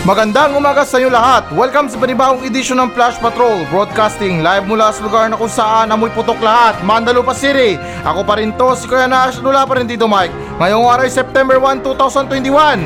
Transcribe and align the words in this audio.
Magandang 0.00 0.56
umaga 0.56 0.80
sa 0.80 0.96
inyo 0.96 1.12
lahat. 1.12 1.52
Welcome 1.52 1.92
sa 1.92 2.00
panibagong 2.00 2.40
edisyon 2.48 2.80
ng 2.80 2.96
Flash 2.96 3.20
Patrol 3.20 3.68
Broadcasting 3.68 4.40
live 4.40 4.64
mula 4.64 4.88
sa 4.96 5.04
lugar 5.04 5.28
na 5.28 5.36
kung 5.36 5.52
saan 5.52 5.92
amoy 5.92 6.08
putok 6.16 6.40
lahat, 6.40 6.80
Mandalupa 6.80 7.36
City. 7.36 7.76
Ako 8.00 8.24
pa 8.24 8.40
rin 8.40 8.56
to, 8.56 8.72
si 8.72 8.88
Kuya 8.88 9.04
Nash, 9.04 9.44
nula 9.44 9.68
pa 9.68 9.76
rin 9.76 9.84
dito 9.84 10.08
Mike. 10.08 10.32
Ngayong 10.56 10.88
araw 10.88 11.04
ay 11.04 11.12
September 11.12 11.60
1, 11.60 11.84
2021. 11.84 12.80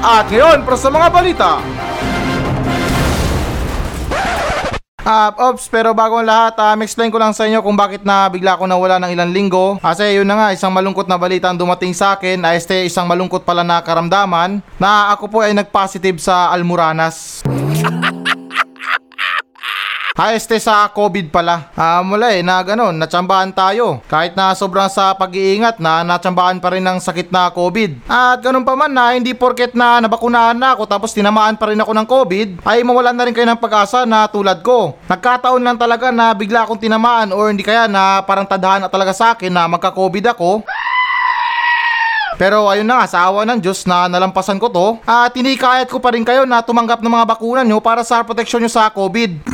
At 0.00 0.24
ngayon, 0.32 0.64
para 0.64 0.76
sa 0.80 0.88
mga 0.88 1.08
balita. 1.12 1.60
Ah, 5.04 5.28
ops, 5.36 5.68
pero 5.68 5.92
bago 5.92 6.16
ang 6.16 6.24
lahat, 6.24 6.56
um, 6.56 6.80
explain 6.80 7.12
ko 7.12 7.20
lang 7.20 7.36
sa 7.36 7.44
inyo 7.44 7.60
kung 7.60 7.76
bakit 7.76 8.08
na 8.08 8.24
bigla 8.32 8.56
ako 8.56 8.64
nawala 8.64 8.96
ng 9.04 9.12
ilang 9.12 9.36
linggo. 9.36 9.76
Kasi 9.84 10.16
yun 10.16 10.24
na 10.24 10.32
nga, 10.32 10.48
isang 10.56 10.72
malungkot 10.72 11.04
na 11.04 11.20
balita 11.20 11.52
ang 11.52 11.60
dumating 11.60 11.92
sa 11.92 12.16
akin. 12.16 12.40
na 12.40 12.56
este 12.56 12.88
isang 12.88 13.04
malungkot 13.04 13.44
pala 13.44 13.60
na 13.60 13.84
karamdaman 13.84 14.64
na 14.80 15.12
ako 15.12 15.28
po 15.28 15.38
ay 15.44 15.52
nag-positive 15.52 16.16
sa 16.24 16.48
Almoranas. 16.48 17.44
HST 20.14 20.62
sa 20.62 20.86
COVID 20.94 21.34
pala. 21.34 21.74
Ah, 21.74 21.98
mula 21.98 22.30
eh, 22.30 22.38
na 22.38 22.62
ganun, 22.62 22.94
natsambahan 22.94 23.50
tayo. 23.50 23.98
Kahit 24.06 24.38
na 24.38 24.54
sobrang 24.54 24.86
sa 24.86 25.10
pag-iingat 25.10 25.82
na 25.82 26.06
natsambahan 26.06 26.62
pa 26.62 26.70
rin 26.70 26.86
ng 26.86 27.02
sakit 27.02 27.34
na 27.34 27.50
COVID. 27.50 28.06
At 28.06 28.38
ganun 28.38 28.62
pa 28.62 28.78
man 28.78 28.94
na 28.94 29.10
hindi 29.18 29.34
porket 29.34 29.74
na 29.74 29.98
nabakunahan 29.98 30.54
na 30.54 30.78
ako 30.78 30.86
tapos 30.86 31.10
tinamaan 31.10 31.58
pa 31.58 31.66
rin 31.66 31.82
ako 31.82 31.90
ng 31.90 32.06
COVID, 32.06 32.48
ay 32.62 32.86
mawalan 32.86 33.10
na 33.10 33.26
rin 33.26 33.34
kayo 33.34 33.50
ng 33.50 33.58
pag-asa 33.58 34.06
na 34.06 34.30
tulad 34.30 34.62
ko. 34.62 34.94
Nagkataon 35.10 35.66
lang 35.66 35.82
talaga 35.82 36.14
na 36.14 36.30
bigla 36.30 36.62
akong 36.62 36.78
tinamaan 36.78 37.34
or 37.34 37.50
hindi 37.50 37.66
kaya 37.66 37.90
na 37.90 38.22
parang 38.22 38.46
tadhana 38.46 38.86
talaga 38.86 39.10
sa 39.10 39.34
akin 39.34 39.50
na 39.50 39.66
magka-COVID 39.66 40.30
ako. 40.30 40.62
Pero 42.38 42.70
ayun 42.70 42.86
na 42.86 43.02
nga, 43.02 43.06
sa 43.10 43.26
awa 43.26 43.42
ng 43.42 43.58
Diyos 43.58 43.82
na 43.82 44.06
nalampasan 44.06 44.62
ko 44.62 44.70
to, 44.70 44.98
at 45.06 45.34
tinikayat 45.34 45.90
ko 45.90 45.98
pa 45.98 46.14
rin 46.14 46.22
kayo 46.22 46.46
na 46.46 46.62
tumanggap 46.62 47.02
ng 47.02 47.10
mga 47.18 47.26
bakuna 47.26 47.62
nyo 47.66 47.82
para 47.82 48.06
sa 48.06 48.22
proteksyon 48.22 48.62
nyo 48.62 48.70
sa 48.70 48.90
COVID. 48.90 49.53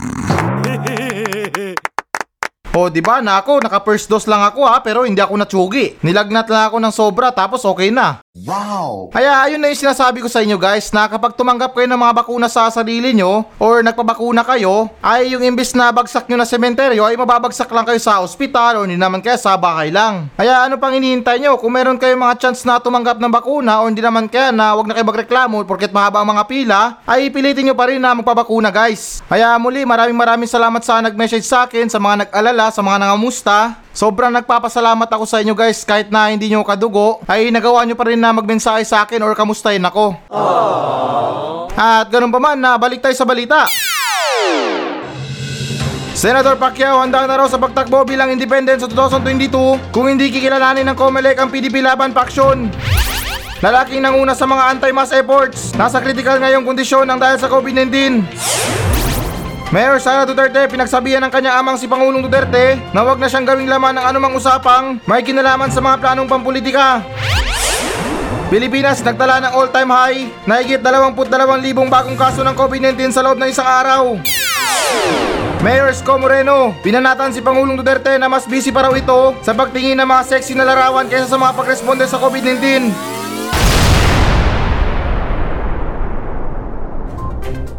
O, 2.70 2.86
di 2.86 3.02
ba 3.02 3.18
na 3.18 3.42
ako, 3.42 3.66
naka 3.66 3.82
first 3.82 4.06
dose 4.06 4.30
lang 4.30 4.46
ako 4.46 4.62
ha, 4.62 4.78
pero 4.78 5.02
hindi 5.02 5.18
ako 5.18 5.34
natsugi. 5.42 5.98
Nilagnat 6.06 6.46
lang 6.46 6.70
ako 6.70 6.76
ng 6.78 6.94
sobra 6.94 7.34
tapos 7.34 7.66
okay 7.66 7.90
na. 7.90 8.22
Wow! 8.30 9.10
Kaya 9.10 9.42
ayun 9.42 9.58
na 9.58 9.74
yung 9.74 9.82
sinasabi 9.90 10.22
ko 10.22 10.30
sa 10.30 10.38
inyo 10.38 10.54
guys 10.54 10.94
na 10.94 11.10
kapag 11.10 11.34
tumanggap 11.34 11.74
kayo 11.74 11.90
ng 11.90 11.98
mga 11.98 12.14
bakuna 12.14 12.46
sa 12.46 12.70
sarili 12.70 13.10
nyo 13.10 13.42
or 13.58 13.82
nagpabakuna 13.82 14.46
kayo 14.46 14.86
ay 15.02 15.34
yung 15.34 15.42
imbis 15.42 15.74
na 15.74 15.90
bagsak 15.90 16.30
nyo 16.30 16.38
na 16.38 16.46
sementeryo 16.46 17.02
ay 17.02 17.18
mababagsak 17.18 17.66
lang 17.74 17.82
kayo 17.82 17.98
sa 17.98 18.22
ospital 18.22 18.78
or 18.78 18.82
hindi 18.86 18.94
naman 18.94 19.18
kaya 19.18 19.34
sa 19.34 19.58
bahay 19.58 19.90
lang. 19.90 20.30
Kaya 20.38 20.62
ano 20.62 20.78
pang 20.78 20.94
hinihintay 20.94 21.42
nyo 21.42 21.58
kung 21.58 21.74
meron 21.74 21.98
kayong 21.98 22.22
mga 22.22 22.38
chance 22.38 22.62
na 22.62 22.78
tumanggap 22.78 23.18
ng 23.18 23.34
bakuna 23.34 23.82
o 23.82 23.90
hindi 23.90 23.98
naman 23.98 24.30
kaya 24.30 24.54
na 24.54 24.78
wag 24.78 24.86
na 24.86 24.94
kayo 24.94 25.10
magreklamo 25.10 25.66
porket 25.66 25.90
mahaba 25.90 26.22
ang 26.22 26.30
mga 26.30 26.46
pila 26.46 27.02
ay 27.10 27.34
pilitin 27.34 27.66
nyo 27.66 27.74
pa 27.74 27.90
rin 27.90 27.98
na 27.98 28.14
magpabakuna 28.14 28.70
guys. 28.70 29.26
Kaya 29.26 29.58
muli 29.58 29.82
maraming 29.82 30.14
maraming 30.14 30.46
salamat 30.46 30.86
sa 30.86 31.02
nag-message 31.02 31.42
sa 31.42 31.66
akin 31.66 31.90
sa 31.90 31.98
mga 31.98 32.30
nag-alala 32.30 32.59
sa 32.68 32.84
mga 32.84 33.00
nangamusta 33.00 33.80
Sobrang 33.90 34.30
nagpapasalamat 34.30 35.10
ako 35.10 35.26
sa 35.26 35.42
inyo 35.42 35.52
guys 35.52 35.82
kahit 35.82 36.14
na 36.14 36.30
hindi 36.30 36.46
nyo 36.46 36.62
kadugo 36.62 37.18
ay 37.26 37.50
nagawa 37.50 37.82
nyo 37.82 37.98
pa 37.98 38.06
rin 38.06 38.22
na 38.22 38.30
magmensahe 38.30 38.86
sa 38.86 39.02
akin 39.02 39.18
or 39.20 39.34
kamustahin 39.34 39.82
ako. 39.82 40.14
At 41.74 42.06
ganun 42.06 42.30
pa 42.30 42.38
man 42.38 42.56
na 42.56 42.78
balik 42.78 43.02
tayo 43.02 43.12
sa 43.18 43.26
balita. 43.26 43.66
Senator 46.14 46.54
Pacquiao 46.54 47.02
handa 47.02 47.26
na 47.26 47.44
raw 47.44 47.48
sa 47.50 47.58
pagtakbo 47.58 48.06
bilang 48.06 48.30
independent 48.30 48.80
sa 48.80 48.88
2022 48.88 49.92
kung 49.92 50.06
hindi 50.06 50.32
kikilalanin 50.32 50.86
ng 50.88 50.96
COMELEC 50.96 51.36
ang 51.42 51.52
PDP 51.52 51.82
Laban 51.82 52.14
Faction. 52.14 52.70
Lalaking 53.60 54.00
nanguna 54.00 54.32
sa 54.32 54.48
mga 54.48 54.80
anti-mass 54.80 55.12
efforts. 55.12 55.76
Nasa 55.76 56.00
critical 56.00 56.40
ngayong 56.40 56.64
kondisyon 56.64 57.04
ng 57.04 57.18
dahil 57.20 57.36
sa 57.36 57.52
COVID-19. 57.52 58.24
Mayor 59.70 60.02
Sara 60.02 60.26
Duterte 60.26 60.66
pinagsabihan 60.66 61.22
ng 61.22 61.30
kanyang 61.30 61.62
amang 61.62 61.78
si 61.78 61.86
Pangulong 61.86 62.26
Duterte 62.26 62.74
na 62.90 63.06
wag 63.06 63.22
na 63.22 63.30
siyang 63.30 63.46
gawing 63.46 63.70
laman 63.70 63.94
ng 63.94 64.02
anumang 64.02 64.34
usapang 64.34 64.98
may 65.06 65.22
kinalaman 65.22 65.70
sa 65.70 65.78
mga 65.78 66.02
planong 66.02 66.26
pampolitika. 66.26 67.06
Pilipinas 68.50 68.98
nagtala 68.98 69.38
ng 69.46 69.54
all-time 69.54 69.94
high 69.94 70.20
na 70.42 70.58
higit 70.58 70.82
22,000 70.82 71.86
bagong 71.86 72.18
kaso 72.18 72.42
ng 72.42 72.58
COVID-19 72.58 73.14
sa 73.14 73.22
loob 73.22 73.38
ng 73.38 73.46
isang 73.46 73.62
araw. 73.70 74.18
Mayor 75.62 75.94
Esco 75.94 76.18
Moreno, 76.18 76.74
pinanatan 76.82 77.30
si 77.30 77.38
Pangulong 77.38 77.78
Duterte 77.78 78.18
na 78.18 78.26
mas 78.26 78.50
busy 78.50 78.74
pa 78.74 78.90
raw 78.90 78.94
ito 78.98 79.38
sa 79.38 79.54
pagtingin 79.54 79.94
ng 80.02 80.08
mga 80.10 80.34
sexy 80.34 80.58
na 80.58 80.66
larawan 80.66 81.06
kaysa 81.06 81.30
sa 81.30 81.38
mga 81.38 81.54
pagresponde 81.54 82.10
sa 82.10 82.18
COVID-19. 82.18 82.90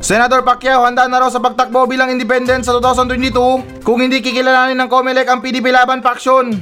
Senador 0.02 0.42
Pacquiao 0.42 0.82
handa 0.82 1.06
na 1.06 1.22
raw 1.22 1.30
sa 1.30 1.38
pagtakbo 1.38 1.86
bilang 1.86 2.10
independent 2.10 2.66
sa 2.66 2.74
2022 2.74 3.86
kung 3.86 4.02
hindi 4.02 4.18
kikilalanin 4.18 4.74
ng 4.82 4.90
COMELEC 4.90 5.30
ang 5.30 5.46
PDP 5.46 5.70
Laban 5.70 6.02
Faction. 6.02 6.58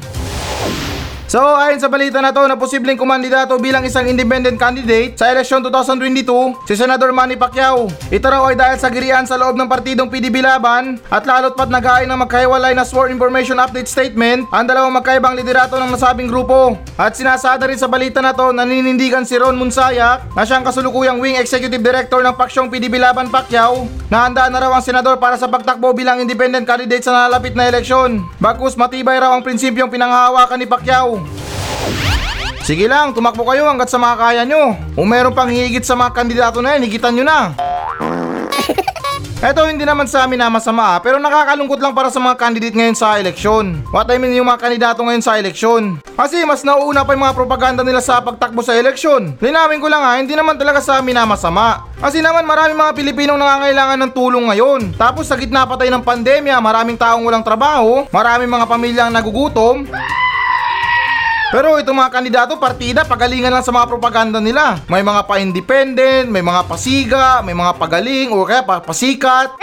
So 1.30 1.38
ayon 1.38 1.78
sa 1.78 1.94
balita 1.94 2.18
na 2.26 2.34
to 2.34 2.42
na 2.50 2.58
posibleng 2.58 2.98
kumandidato 2.98 3.54
bilang 3.62 3.86
isang 3.86 4.10
independent 4.10 4.58
candidate 4.58 5.14
sa 5.14 5.30
eleksyon 5.30 5.62
2022 5.62 6.26
si 6.66 6.74
Senador 6.74 7.14
Manny 7.14 7.38
Pacquiao. 7.38 7.86
Ito 8.10 8.34
raw 8.34 8.50
ay 8.50 8.58
dahil 8.58 8.82
sa 8.82 8.90
girian 8.90 9.30
sa 9.30 9.38
loob 9.38 9.54
ng 9.54 9.70
partidong 9.70 10.10
PDB 10.10 10.42
Laban 10.42 10.98
at 11.14 11.30
lalo't 11.30 11.54
pat 11.54 11.70
nag 11.70 11.86
ng 11.86 12.18
magkahiwalay 12.26 12.74
na 12.74 12.82
sworn 12.82 13.14
information 13.14 13.62
update 13.62 13.86
statement 13.86 14.50
ang 14.50 14.66
dalawang 14.66 14.90
magkaibang 14.90 15.38
liderato 15.38 15.78
ng 15.78 15.94
nasabing 15.94 16.26
grupo. 16.26 16.74
At 16.98 17.14
sinasada 17.14 17.70
rin 17.70 17.78
sa 17.78 17.86
balita 17.86 18.26
na 18.26 18.34
to 18.34 18.50
na 18.50 18.66
ninindigan 18.66 19.22
si 19.22 19.38
Ron 19.38 19.54
Munsayak 19.54 20.34
na 20.34 20.42
siyang 20.50 20.66
kasulukuyang 20.66 21.22
wing 21.22 21.38
executive 21.38 21.86
director 21.86 22.26
ng 22.26 22.34
paksyong 22.42 22.74
PDB 22.74 22.98
Laban 22.98 23.30
Pacquiao 23.30 23.86
na 24.10 24.26
handa 24.26 24.50
na 24.50 24.66
raw 24.66 24.74
ang 24.74 24.82
senador 24.82 25.22
para 25.22 25.38
sa 25.38 25.46
pagtakbo 25.46 25.94
bilang 25.94 26.18
independent 26.18 26.66
candidate 26.66 27.06
sa 27.06 27.14
nalalapit 27.14 27.54
na 27.54 27.70
eleksyon. 27.70 28.26
Bagkus 28.42 28.74
matibay 28.74 29.22
raw 29.22 29.38
ang 29.38 29.46
prinsipyong 29.46 29.94
pinanghahawakan 29.94 30.58
ni 30.58 30.66
Pacquiao. 30.66 31.19
Sige 32.70 32.86
lang, 32.86 33.18
tumakbo 33.18 33.42
kayo 33.50 33.66
hanggat 33.66 33.90
sa 33.90 33.98
makakaya 33.98 34.46
nyo. 34.46 34.78
Kung 34.94 35.10
meron 35.10 35.34
pang 35.34 35.50
higit 35.50 35.82
sa 35.82 35.98
mga 35.98 36.14
kandidato 36.14 36.62
na 36.62 36.78
yan, 36.78 36.86
higitan 36.86 37.18
nyo 37.18 37.26
na. 37.26 37.40
Eto 39.40 39.64
hindi 39.72 39.88
naman 39.88 40.04
sa 40.04 40.28
amin 40.28 40.36
na 40.36 40.52
masama 40.52 41.00
pero 41.00 41.16
nakakalungkot 41.16 41.80
lang 41.80 41.96
para 41.96 42.12
sa 42.12 42.20
mga 42.20 42.36
candidate 42.36 42.76
ngayon 42.76 42.92
sa 43.00 43.24
eleksyon. 43.24 43.88
What 43.88 44.12
I 44.12 44.20
mean 44.20 44.36
yung 44.36 44.52
mga 44.52 44.68
kandidato 44.68 45.00
ngayon 45.00 45.24
sa 45.24 45.40
eleksyon. 45.40 46.04
Kasi 46.14 46.44
mas 46.44 46.68
nauuna 46.68 47.08
pa 47.08 47.16
yung 47.16 47.24
mga 47.24 47.40
propaganda 47.40 47.80
nila 47.80 48.04
sa 48.04 48.20
pagtakbo 48.20 48.60
sa 48.60 48.76
eleksyon. 48.76 49.40
Linawin 49.40 49.80
ko 49.80 49.88
lang 49.88 50.04
ha, 50.04 50.20
hindi 50.20 50.36
naman 50.36 50.60
talaga 50.60 50.84
sa 50.84 51.00
amin 51.00 51.16
na 51.16 51.24
masama. 51.24 51.88
Kasi 52.04 52.20
naman 52.20 52.44
maraming 52.44 52.76
mga 52.76 52.92
Pilipinong 52.92 53.40
nangangailangan 53.40 54.00
ng 54.04 54.12
tulong 54.12 54.46
ngayon. 54.52 54.82
Tapos 55.00 55.32
sa 55.32 55.40
gitna 55.40 55.64
pa 55.64 55.80
tayo 55.80 55.90
ng 55.96 56.04
pandemya, 56.04 56.60
maraming 56.60 57.00
taong 57.00 57.24
walang 57.24 57.42
trabaho, 57.42 58.04
maraming 58.12 58.52
mga 58.52 58.68
pamilyang 58.68 59.10
nagugutom. 59.16 59.88
Pero 61.50 61.82
itong 61.82 61.98
mga 61.98 62.14
kandidato, 62.14 62.62
partida, 62.62 63.02
pagalingan 63.02 63.50
lang 63.50 63.66
sa 63.66 63.74
mga 63.74 63.90
propaganda 63.90 64.38
nila. 64.38 64.78
May 64.86 65.02
mga 65.02 65.26
pa-independent, 65.26 66.30
may 66.30 66.46
mga 66.46 66.62
pasiga, 66.70 67.42
may 67.42 67.58
mga 67.58 67.74
pagaling, 67.74 68.30
o 68.30 68.46
kaya 68.46 68.62
pa 68.62 68.82
pasikat. 68.82 69.54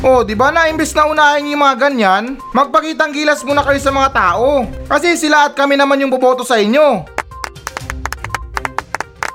Oh, 0.00 0.24
di 0.24 0.32
ba 0.32 0.48
na 0.48 0.64
imbes 0.64 0.96
na 0.96 1.04
unahin 1.04 1.52
yung 1.52 1.60
mga 1.60 1.76
ganyan, 1.76 2.40
magpakitang 2.56 3.12
gilas 3.12 3.44
muna 3.44 3.60
kayo 3.60 3.76
sa 3.76 3.92
mga 3.92 4.08
tao. 4.16 4.64
Kasi 4.88 5.12
sila 5.12 5.44
at 5.44 5.52
kami 5.52 5.76
naman 5.76 6.00
yung 6.00 6.08
boboto 6.08 6.40
sa 6.40 6.56
inyo. 6.56 7.04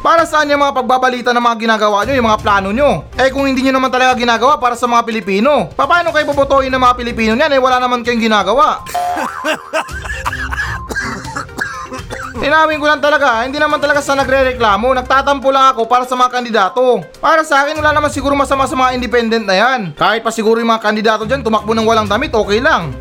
Para 0.02 0.26
saan 0.26 0.50
yung 0.50 0.66
mga 0.66 0.74
pagbabalita 0.74 1.38
ng 1.38 1.46
mga 1.46 1.70
ginagawa 1.70 2.02
nyo, 2.02 2.18
yung 2.18 2.30
mga 2.34 2.42
plano 2.42 2.74
nyo? 2.74 3.06
Eh 3.14 3.30
kung 3.30 3.46
hindi 3.46 3.62
nyo 3.62 3.78
naman 3.78 3.94
talaga 3.94 4.18
ginagawa 4.18 4.58
para 4.58 4.74
sa 4.74 4.90
mga 4.90 5.06
Pilipino, 5.06 5.70
paano 5.78 6.10
kayo 6.10 6.34
bobotohin 6.34 6.74
ng 6.74 6.82
mga 6.82 6.98
Pilipino 6.98 7.38
niyan 7.38 7.54
eh 7.54 7.62
wala 7.62 7.78
naman 7.78 8.02
kayong 8.02 8.26
ginagawa? 8.26 8.82
Inawin 12.36 12.84
ko 12.84 12.88
lang 12.92 13.00
talaga, 13.00 13.48
hindi 13.48 13.56
naman 13.56 13.80
talaga 13.80 14.04
sa 14.04 14.12
nagre-reklamo, 14.12 14.92
nagtatampo 14.92 15.48
lang 15.56 15.72
ako 15.72 15.88
para 15.88 16.04
sa 16.04 16.20
mga 16.20 16.32
kandidato. 16.36 17.00
Para 17.24 17.48
sa 17.48 17.64
akin, 17.64 17.80
wala 17.80 17.96
naman 17.96 18.12
siguro 18.12 18.36
masama 18.36 18.68
sa 18.68 18.76
mga 18.76 18.92
independent 19.00 19.48
na 19.48 19.56
yan. 19.56 19.80
Kahit 19.96 20.20
pa 20.20 20.36
siguro 20.36 20.60
yung 20.60 20.68
mga 20.68 20.84
kandidato 20.84 21.24
dyan, 21.24 21.48
tumakbo 21.48 21.72
ng 21.72 21.88
walang 21.88 22.12
damit, 22.12 22.36
okay 22.36 22.60
lang. 22.60 22.92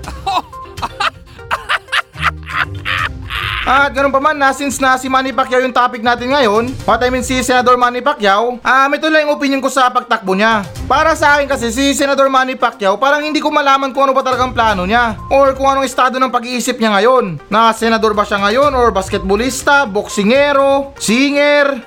At 3.64 3.96
ganun 3.96 4.12
pa 4.12 4.20
man 4.20 4.37
na 4.37 4.52
since 4.52 4.76
na 4.76 5.00
si 5.00 5.08
Manny 5.08 5.32
Pacquiao 5.32 5.64
yung 5.64 5.72
topic 5.72 6.05
natin 6.05 6.37
ngayon, 6.37 6.69
what 6.84 7.00
I 7.00 7.08
mean 7.08 7.25
si 7.25 7.40
Senador 7.40 7.81
Manny 7.81 8.05
Pacquiao, 8.05 8.61
ah 8.61 8.84
uh, 8.84 8.93
ito 8.93 9.08
lang 9.08 9.25
yung 9.25 9.40
opinion 9.40 9.64
ko 9.64 9.72
sa 9.72 9.88
pagtakbo 9.88 10.37
niya. 10.37 10.69
Para 10.84 11.16
sa 11.16 11.40
akin 11.40 11.49
kasi 11.49 11.72
si 11.72 11.96
Senador 11.96 12.28
Manny 12.28 12.61
Pacquiao 12.61 13.00
parang 13.00 13.25
hindi 13.25 13.40
ko 13.40 13.49
malaman 13.49 13.96
kung 13.96 14.05
ano 14.05 14.12
ba 14.12 14.20
talagang 14.20 14.52
plano 14.52 14.84
niya 14.84 15.16
or 15.32 15.56
kung 15.56 15.64
anong 15.64 15.88
estado 15.88 16.20
ng 16.20 16.28
pag-iisip 16.28 16.76
niya 16.76 16.93
ngayon. 16.93 17.40
Na 17.49 17.72
senador 17.72 18.12
ba 18.12 18.28
siya 18.28 18.44
ngayon 18.44 18.69
or 18.76 18.93
basketballista, 18.93 19.88
boksingero, 19.88 20.93
singer? 21.00 21.81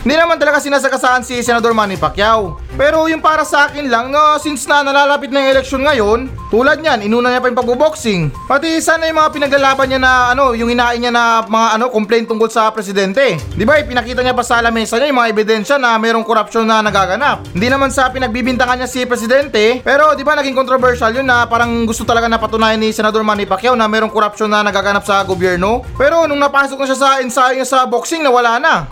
Hindi 0.00 0.16
naman 0.16 0.40
talaga 0.40 0.64
sinasakasaan 0.64 1.20
si 1.20 1.44
Senador 1.44 1.76
Manny 1.76 2.00
Pacquiao. 2.00 2.56
Pero 2.72 3.04
yung 3.12 3.20
para 3.20 3.44
sa 3.44 3.68
akin 3.68 3.84
lang, 3.92 4.08
na 4.08 4.40
since 4.40 4.64
na 4.64 4.80
nalalapit 4.80 5.28
na 5.28 5.44
yung 5.44 5.52
eleksyon 5.52 5.84
ngayon, 5.84 6.18
tulad 6.48 6.80
niyan, 6.80 7.04
inuna 7.04 7.28
niya 7.28 7.44
pa 7.44 7.52
yung 7.52 7.60
pagboboxing. 7.60 8.32
Pati 8.48 8.80
sana 8.80 9.04
yung 9.12 9.20
mga 9.20 9.28
pinaglalaban 9.36 9.92
niya 9.92 10.00
na 10.00 10.32
ano, 10.32 10.56
yung 10.56 10.72
inain 10.72 11.04
niya 11.04 11.12
na 11.12 11.44
mga 11.44 11.76
ano, 11.76 11.92
complaint 11.92 12.32
tungkol 12.32 12.48
sa 12.48 12.72
presidente. 12.72 13.36
Di 13.52 13.68
ba, 13.68 13.76
ipinakita 13.76 14.24
niya 14.24 14.32
pa 14.32 14.40
sa 14.40 14.64
lamesa 14.64 14.96
niya 14.96 15.12
yung 15.12 15.20
mga 15.20 15.30
ebidensya 15.36 15.76
na 15.76 16.00
mayroong 16.00 16.24
korupsyon 16.24 16.64
na 16.64 16.80
nagaganap. 16.80 17.44
Hindi 17.52 17.68
naman 17.68 17.92
sa 17.92 18.08
pinagbibintangan 18.08 18.80
niya 18.80 18.88
si 18.88 19.04
presidente, 19.04 19.84
pero 19.84 20.16
di 20.16 20.24
ba 20.24 20.32
naging 20.32 20.56
controversial 20.56 21.12
yun 21.12 21.28
na 21.28 21.44
parang 21.44 21.84
gusto 21.84 22.08
talaga 22.08 22.24
na 22.24 22.40
patunayan 22.40 22.80
ni 22.80 22.88
Senador 22.96 23.20
Manny 23.20 23.44
Pacquiao 23.44 23.76
na 23.76 23.84
mayroong 23.84 24.08
korupsyon 24.08 24.48
na 24.48 24.64
nagaganap 24.64 25.04
sa 25.04 25.20
gobyerno. 25.28 25.84
Pero 26.00 26.24
nung 26.24 26.40
napasok 26.40 26.80
na 26.80 26.88
siya 26.88 26.96
sa 26.96 27.10
ensayo 27.20 27.52
niya 27.60 27.68
sa 27.68 27.84
boxing, 27.84 28.24
nawala 28.24 28.56
na. 28.56 28.88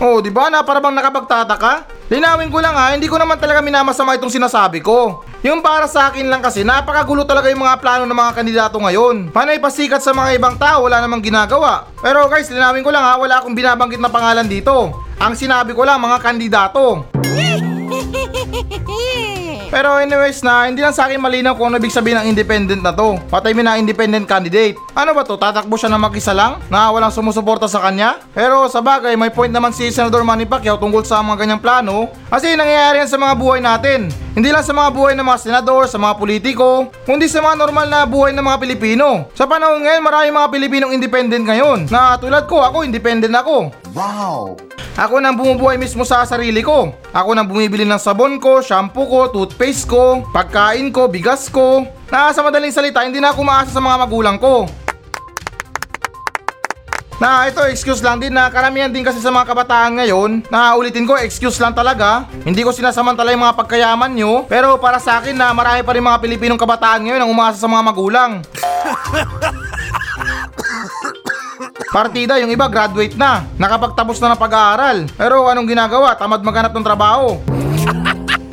Oh, 0.00 0.24
di 0.24 0.32
ba 0.32 0.48
na 0.48 0.64
para 0.64 0.80
bang 0.80 0.96
nakapagtataka? 0.96 1.84
Linawin 2.08 2.48
ko 2.48 2.64
lang 2.64 2.72
ha, 2.72 2.96
hindi 2.96 3.04
ko 3.04 3.20
naman 3.20 3.36
talaga 3.36 3.60
minamasama 3.60 4.16
itong 4.16 4.32
sinasabi 4.32 4.80
ko. 4.80 5.20
Yung 5.44 5.60
para 5.60 5.84
sa 5.84 6.08
akin 6.08 6.24
lang 6.24 6.40
kasi, 6.40 6.64
napakagulo 6.64 7.28
talaga 7.28 7.52
yung 7.52 7.60
mga 7.60 7.76
plano 7.84 8.08
ng 8.08 8.16
mga 8.16 8.32
kandidato 8.32 8.80
ngayon. 8.80 9.28
Panay 9.28 9.60
pasikat 9.60 10.00
sa 10.00 10.16
mga 10.16 10.40
ibang 10.40 10.56
tao, 10.56 10.88
wala 10.88 11.04
namang 11.04 11.20
ginagawa. 11.20 11.84
Pero 12.00 12.24
guys, 12.32 12.48
linawin 12.48 12.80
ko 12.80 12.88
lang 12.88 13.04
ha, 13.04 13.20
wala 13.20 13.44
akong 13.44 13.52
binabanggit 13.52 14.00
na 14.00 14.08
pangalan 14.08 14.48
dito. 14.48 14.88
Ang 15.20 15.36
sinabi 15.36 15.76
ko 15.76 15.84
lang, 15.84 16.00
mga 16.00 16.16
kandidato. 16.24 17.04
Pero 19.70 20.02
anyways 20.02 20.42
na, 20.42 20.66
hindi 20.66 20.82
lang 20.82 20.90
sa 20.90 21.06
akin 21.06 21.22
malinaw 21.22 21.54
kung 21.54 21.70
ano 21.70 21.78
ibig 21.78 21.94
sabihin 21.94 22.18
ng 22.18 22.26
independent 22.34 22.82
na 22.82 22.90
to. 22.90 23.22
Patay 23.30 23.54
mo 23.54 23.62
na 23.62 23.78
independent 23.78 24.26
candidate. 24.26 24.74
Ano 24.98 25.14
ba 25.14 25.22
to? 25.22 25.38
Tatakbo 25.38 25.78
siya 25.78 25.86
na 25.86 26.02
mag-isa 26.02 26.34
lang? 26.34 26.58
Na 26.66 26.90
walang 26.90 27.14
sumusuporta 27.14 27.70
sa 27.70 27.78
kanya? 27.78 28.18
Pero 28.34 28.66
sa 28.66 28.82
bagay, 28.82 29.14
may 29.14 29.30
point 29.30 29.54
naman 29.54 29.70
si 29.70 29.94
Senador 29.94 30.26
Manny 30.26 30.42
Pacquiao 30.42 30.74
tungkol 30.74 31.06
sa 31.06 31.22
mga 31.22 31.46
ganyang 31.46 31.62
plano. 31.62 32.10
Kasi 32.26 32.58
nangyayari 32.58 33.06
yan 33.06 33.10
sa 33.14 33.22
mga 33.22 33.34
buhay 33.38 33.62
natin. 33.62 34.10
Hindi 34.30 34.54
lang 34.54 34.62
sa 34.62 34.70
mga 34.70 34.94
buhay 34.94 35.18
ng 35.18 35.26
mga 35.26 35.42
senador, 35.42 35.90
sa 35.90 35.98
mga 35.98 36.14
politiko, 36.14 36.86
kundi 37.02 37.26
sa 37.26 37.42
mga 37.42 37.66
normal 37.66 37.90
na 37.90 38.06
buhay 38.06 38.30
ng 38.30 38.46
mga 38.46 38.62
Pilipino. 38.62 39.26
Sa 39.34 39.42
panahon 39.42 39.82
ngayon, 39.82 40.06
maraming 40.06 40.38
mga 40.38 40.50
Pilipinong 40.54 40.94
independent 40.94 41.42
ngayon. 41.50 41.90
Na 41.90 42.14
tulad 42.14 42.46
ko, 42.46 42.62
ako 42.62 42.86
independent 42.86 43.34
ako. 43.34 43.74
Wow! 43.90 44.54
Ako 44.94 45.18
nang 45.18 45.34
bumubuhay 45.34 45.74
mismo 45.74 46.06
sa 46.06 46.22
sarili 46.22 46.62
ko. 46.62 46.94
Ako 47.10 47.34
nang 47.34 47.50
bumibili 47.50 47.82
ng 47.82 47.98
sabon 47.98 48.38
ko, 48.38 48.62
shampoo 48.62 49.10
ko, 49.10 49.20
toothpaste 49.34 49.90
ko, 49.90 50.22
pagkain 50.30 50.94
ko, 50.94 51.10
bigas 51.10 51.50
ko. 51.50 51.82
Na 52.06 52.30
sa 52.30 52.46
madaling 52.46 52.70
salita, 52.70 53.02
hindi 53.02 53.18
na 53.18 53.34
ako 53.34 53.42
maasa 53.42 53.74
sa 53.74 53.82
mga 53.82 53.98
magulang 53.98 54.38
ko. 54.38 54.70
Na 57.20 57.44
ito, 57.44 57.60
excuse 57.68 58.00
lang 58.00 58.16
din 58.16 58.32
na 58.32 58.48
karamihan 58.48 58.88
din 58.88 59.04
kasi 59.04 59.20
sa 59.20 59.28
mga 59.28 59.52
kabataan 59.52 60.00
ngayon, 60.00 60.40
na 60.48 60.72
ulitin 60.72 61.04
ko, 61.04 61.20
excuse 61.20 61.60
lang 61.60 61.76
talaga. 61.76 62.24
Hindi 62.48 62.64
ko 62.64 62.72
sinasamantala 62.72 63.36
yung 63.36 63.44
mga 63.44 63.60
pagkayaman 63.60 64.16
nyo, 64.16 64.48
pero 64.48 64.80
para 64.80 64.96
sa 64.96 65.20
akin 65.20 65.36
na 65.36 65.52
marami 65.52 65.84
pa 65.84 65.92
rin 65.92 66.00
mga 66.00 66.16
Pilipinong 66.16 66.56
kabataan 66.56 67.04
ngayon 67.04 67.20
ang 67.20 67.28
umaasa 67.28 67.60
sa 67.60 67.68
mga 67.68 67.84
magulang. 67.84 68.40
Partida, 71.92 72.40
yung 72.40 72.48
iba 72.48 72.72
graduate 72.72 73.12
na, 73.20 73.44
nakapagtapos 73.60 74.16
na 74.16 74.32
ng 74.32 74.40
pag-aaral. 74.40 75.04
Pero 75.12 75.44
anong 75.44 75.68
ginagawa? 75.68 76.16
Tamad 76.16 76.40
maghanap 76.40 76.72
ng 76.72 76.86
trabaho. 76.88 77.36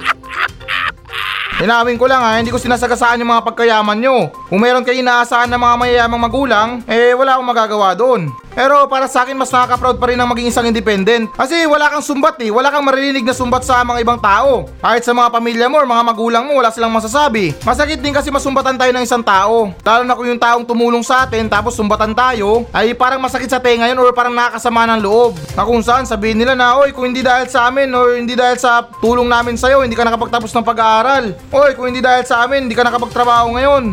Inawin 1.64 1.96
ko 1.96 2.12
lang 2.12 2.20
ha, 2.20 2.36
hindi 2.36 2.52
ko 2.52 2.60
sinasagasaan 2.60 3.24
yung 3.24 3.32
mga 3.32 3.48
pagkayaman 3.48 3.96
nyo. 3.96 4.28
Kung 4.52 4.60
meron 4.60 4.84
kayo 4.84 5.00
inaasahan 5.00 5.48
ng 5.56 5.62
mga 5.64 5.76
mayayamang 5.80 6.20
magulang, 6.20 6.84
eh 6.84 7.16
wala 7.16 7.40
akong 7.40 7.48
magagawa 7.48 7.96
doon. 7.96 8.28
Pero 8.58 8.90
para 8.90 9.06
sa 9.06 9.22
akin, 9.22 9.38
mas 9.38 9.54
nakaka-proud 9.54 10.02
pa 10.02 10.10
rin 10.10 10.18
ang 10.18 10.26
maging 10.34 10.50
isang 10.50 10.66
independent. 10.66 11.30
Kasi 11.38 11.70
wala 11.70 11.94
kang 11.94 12.02
sumbat 12.02 12.42
eh, 12.42 12.50
wala 12.50 12.74
kang 12.74 12.82
maririnig 12.82 13.22
na 13.22 13.38
sumbat 13.38 13.62
sa 13.62 13.86
mga 13.86 14.02
ibang 14.02 14.18
tao. 14.18 14.66
Kahit 14.82 15.06
sa 15.06 15.14
mga 15.14 15.30
pamilya 15.30 15.70
mo 15.70 15.78
or 15.78 15.86
mga 15.86 16.02
magulang 16.02 16.44
mo, 16.50 16.58
wala 16.58 16.74
silang 16.74 16.90
masasabi. 16.90 17.54
Masakit 17.62 18.02
din 18.02 18.10
kasi 18.10 18.34
masumbatan 18.34 18.74
tayo 18.74 18.90
ng 18.98 19.06
isang 19.06 19.22
tao. 19.22 19.70
Lalo 19.86 20.02
na 20.10 20.18
kung 20.18 20.26
yung 20.26 20.42
taong 20.42 20.66
tumulong 20.66 21.06
sa 21.06 21.30
atin 21.30 21.46
tapos 21.46 21.78
sumbatan 21.78 22.18
tayo, 22.18 22.66
ay 22.74 22.98
parang 22.98 23.22
masakit 23.22 23.46
sa 23.46 23.62
tenga 23.62 23.86
yun 23.86 24.02
or 24.02 24.10
parang 24.10 24.34
nakakasama 24.34 24.90
ng 24.90 25.06
loob. 25.06 25.38
Na 25.54 25.62
kung 25.62 25.86
saan 25.86 26.10
sabihin 26.10 26.42
nila 26.42 26.58
na, 26.58 26.82
oy 26.82 26.90
kung 26.90 27.14
hindi 27.14 27.22
dahil 27.22 27.46
sa 27.46 27.70
amin 27.70 27.94
or 27.94 28.18
hindi 28.18 28.34
dahil 28.34 28.58
sa 28.58 28.90
tulong 28.98 29.30
namin 29.30 29.54
sa'yo, 29.54 29.86
hindi 29.86 29.94
ka 29.94 30.02
nakapagtapos 30.02 30.50
ng 30.50 30.66
pag-aaral. 30.66 31.38
Oy 31.54 31.78
kung 31.78 31.94
hindi 31.94 32.02
dahil 32.02 32.26
sa 32.26 32.42
amin, 32.42 32.66
hindi 32.66 32.74
ka 32.74 32.90
nakapagtrabaho 32.90 33.54
ngayon. 33.54 33.84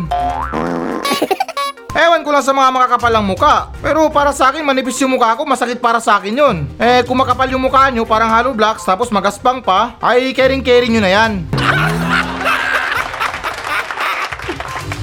Ewan 1.95 2.27
ko 2.27 2.35
lang 2.35 2.43
sa 2.43 2.51
mga 2.51 2.75
makakapalang 2.75 3.23
muka. 3.23 3.71
Pero 3.79 4.11
para 4.11 4.35
sa 4.35 4.51
akin, 4.51 4.67
manipis 4.67 4.99
yung 4.99 5.15
mukha 5.15 5.31
ko, 5.39 5.47
masakit 5.47 5.79
para 5.79 6.03
sa 6.03 6.19
akin 6.19 6.35
yun. 6.35 6.67
Eh, 6.75 7.07
kung 7.07 7.15
makapal 7.15 7.47
yung 7.47 7.63
mukha 7.63 7.87
nyo, 7.87 8.03
parang 8.03 8.27
hollow 8.27 8.51
blocks, 8.51 8.83
tapos 8.83 9.07
magaspang 9.15 9.63
pa, 9.63 9.95
ay 10.03 10.35
caring-caring 10.35 10.91
nyo 10.91 11.01
na 11.07 11.11
yan. 11.15 11.31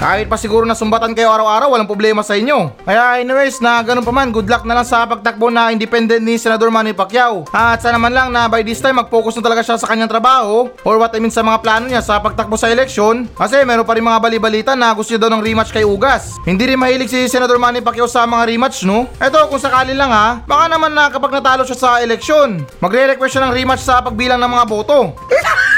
Kahit 0.02 0.26
pa 0.26 0.34
siguro 0.34 0.66
na 0.66 0.74
sumbatan 0.74 1.14
kayo 1.14 1.30
araw-araw, 1.30 1.78
walang 1.78 1.86
problema 1.86 2.26
sa 2.26 2.34
inyo. 2.34 2.74
Kaya 2.82 3.22
anyways, 3.22 3.62
na 3.62 3.78
ganun 3.86 4.02
pa 4.02 4.10
man, 4.10 4.34
good 4.34 4.50
luck 4.50 4.66
na 4.66 4.74
lang 4.74 4.82
sa 4.82 5.06
pagtakbo 5.06 5.46
na 5.46 5.70
independent 5.70 6.18
ni 6.26 6.34
Senador 6.34 6.74
Manny 6.74 6.90
Pacquiao. 6.90 7.46
At 7.54 7.86
sana 7.86 8.02
man 8.02 8.10
lang 8.10 8.34
na 8.34 8.50
by 8.50 8.66
this 8.66 8.82
time 8.82 8.98
mag-focus 8.98 9.38
na 9.38 9.46
talaga 9.46 9.62
siya 9.62 9.78
sa 9.78 9.86
kanyang 9.86 10.10
trabaho 10.10 10.66
or 10.82 10.98
what 10.98 11.14
I 11.14 11.22
mean 11.22 11.30
sa 11.30 11.46
mga 11.46 11.62
plano 11.62 11.86
niya 11.86 12.02
sa 12.02 12.18
pagtakbo 12.18 12.58
sa 12.58 12.66
eleksyon. 12.66 13.30
Kasi 13.30 13.62
meron 13.62 13.86
pa 13.86 13.94
rin 13.94 14.02
mga 14.02 14.18
balibalita 14.18 14.74
na 14.74 14.90
gusto 14.90 15.14
niya 15.14 15.22
daw 15.22 15.38
ng 15.38 15.42
rematch 15.46 15.70
kay 15.70 15.86
Ugas. 15.86 16.34
Hindi 16.42 16.74
rin 16.74 16.82
mahilig 16.82 17.06
si 17.06 17.30
Senador 17.30 17.62
Manny 17.62 17.78
Pacquiao 17.78 18.10
sa 18.10 18.26
mga 18.26 18.50
rematch, 18.50 18.82
no? 18.82 19.06
Eto, 19.22 19.38
kung 19.46 19.62
sakali 19.62 19.94
lang 19.94 20.10
ha, 20.10 20.42
baka 20.42 20.66
naman 20.66 20.98
na 20.98 21.14
kapag 21.14 21.30
natalo 21.30 21.62
siya 21.62 21.78
sa 21.78 22.02
eleksyon, 22.02 22.66
magre-request 22.82 23.38
siya 23.38 23.46
ng 23.46 23.54
rematch 23.54 23.86
sa 23.86 24.02
pagbilang 24.02 24.42
ng 24.42 24.50
mga 24.50 24.66
boto. 24.66 25.14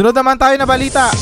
Sunod 0.00 0.16
naman 0.16 0.40
tayo 0.40 0.56
na 0.56 0.64
balita. 0.64 1.12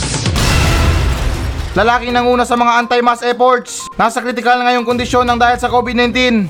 Lalaki 1.75 2.15
nang 2.15 2.31
una 2.31 2.47
sa 2.47 2.55
mga 2.55 2.79
anti-mass 2.79 3.27
efforts. 3.27 3.91
Nasa 3.99 4.23
critical 4.23 4.55
na 4.55 4.71
ngayong 4.71 4.87
kondisyon 4.87 5.27
ng 5.27 5.35
dahil 5.35 5.59
sa 5.59 5.67
COVID-19. 5.67 6.47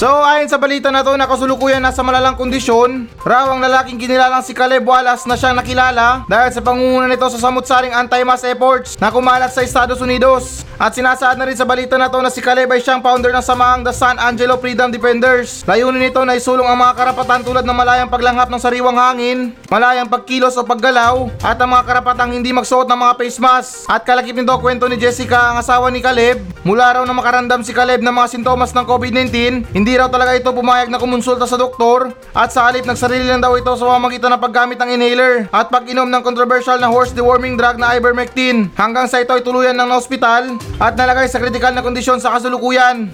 So 0.00 0.08
ayon 0.08 0.48
sa 0.48 0.56
balita 0.56 0.88
na 0.88 1.04
to 1.04 1.12
na 1.12 1.28
kasulukuyan 1.28 1.84
nasa 1.84 2.00
malalang 2.00 2.32
kondisyon, 2.32 3.04
raw 3.20 3.52
ang 3.52 3.60
lalaking 3.60 4.00
kinilalang 4.00 4.40
si 4.40 4.56
Caleb 4.56 4.88
Wallace 4.88 5.28
na 5.28 5.36
siyang 5.36 5.60
nakilala 5.60 6.24
dahil 6.24 6.56
sa 6.56 6.64
pangunguna 6.64 7.04
nito 7.04 7.28
sa 7.28 7.36
samut-saring 7.36 7.92
anti-mass 7.92 8.40
efforts 8.48 8.96
na 8.96 9.12
kumalat 9.12 9.52
sa 9.52 9.60
Estados 9.60 10.00
Unidos. 10.00 10.64
At 10.80 10.96
sinasaad 10.96 11.36
na 11.36 11.44
rin 11.44 11.52
sa 11.52 11.68
balita 11.68 12.00
na 12.00 12.08
to 12.08 12.16
na 12.24 12.32
si 12.32 12.40
Caleb 12.40 12.72
ay 12.72 12.80
siyang 12.80 13.04
founder 13.04 13.28
ng 13.28 13.44
samahang 13.44 13.84
The 13.84 13.92
San 13.92 14.16
Angelo 14.16 14.56
Freedom 14.56 14.88
Defenders. 14.88 15.68
Layunin 15.68 16.08
nito 16.08 16.24
na 16.24 16.32
isulong 16.32 16.64
ang 16.64 16.80
mga 16.80 16.96
karapatan 16.96 17.44
tulad 17.44 17.68
ng 17.68 17.76
malayang 17.76 18.08
paglanghap 18.08 18.48
ng 18.48 18.56
sariwang 18.56 18.96
hangin, 18.96 19.52
malayang 19.68 20.08
pagkilos 20.08 20.56
o 20.56 20.64
paggalaw, 20.64 21.28
at 21.44 21.60
ang 21.60 21.76
mga 21.76 21.84
karapatang 21.84 22.32
hindi 22.32 22.56
magsuot 22.56 22.88
ng 22.88 22.96
mga 22.96 23.12
face 23.20 23.36
mask. 23.36 23.84
At 23.92 24.08
kalakip 24.08 24.32
nito 24.32 24.56
kwento 24.56 24.88
ni 24.88 24.96
Jessica 24.96 25.52
ang 25.52 25.60
asawa 25.60 25.92
ni 25.92 26.00
Caleb, 26.00 26.40
mula 26.64 26.96
raw 26.96 27.04
na 27.04 27.12
makarandam 27.12 27.60
si 27.60 27.76
Caleb 27.76 28.00
ng 28.00 28.16
mga 28.16 28.40
sintomas 28.40 28.72
ng 28.72 28.88
COVID-19, 28.88 29.68
hindi 29.76 29.89
raw 29.96 30.10
talaga 30.12 30.36
ito 30.36 30.50
pumayag 30.52 30.92
na 30.92 30.98
kumonsulta 30.98 31.48
sa 31.48 31.56
doktor 31.56 32.12
at 32.34 32.50
sa 32.50 32.68
halip 32.68 32.84
nagsarili 32.84 33.24
lang 33.24 33.40
daw 33.40 33.54
ito 33.54 33.70
sa 33.74 33.86
pamamagitan 33.88 34.34
ng 34.36 34.42
paggamit 34.42 34.78
ng 34.78 34.90
inhaler 34.98 35.48
at 35.48 35.72
pag-inom 35.72 36.10
ng 36.10 36.22
controversial 36.22 36.76
na 36.76 36.90
horse 36.90 37.14
deworming 37.14 37.54
drug 37.54 37.78
na 37.78 37.96
ivermectin 37.96 38.68
hanggang 38.76 39.06
sa 39.06 39.22
ito 39.22 39.32
ay 39.32 39.40
tuluyan 39.40 39.78
ng 39.78 39.88
na-hospital 39.88 40.58
at 40.82 40.94
nalagay 40.98 41.30
sa 41.30 41.40
critical 41.40 41.72
na 41.72 41.86
kondisyon 41.86 42.18
sa 42.18 42.34
kasulukuyan. 42.34 43.08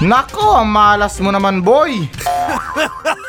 Nako, 0.00 0.64
malas 0.64 1.20
mo 1.20 1.28
naman 1.28 1.60
boy! 1.60 2.08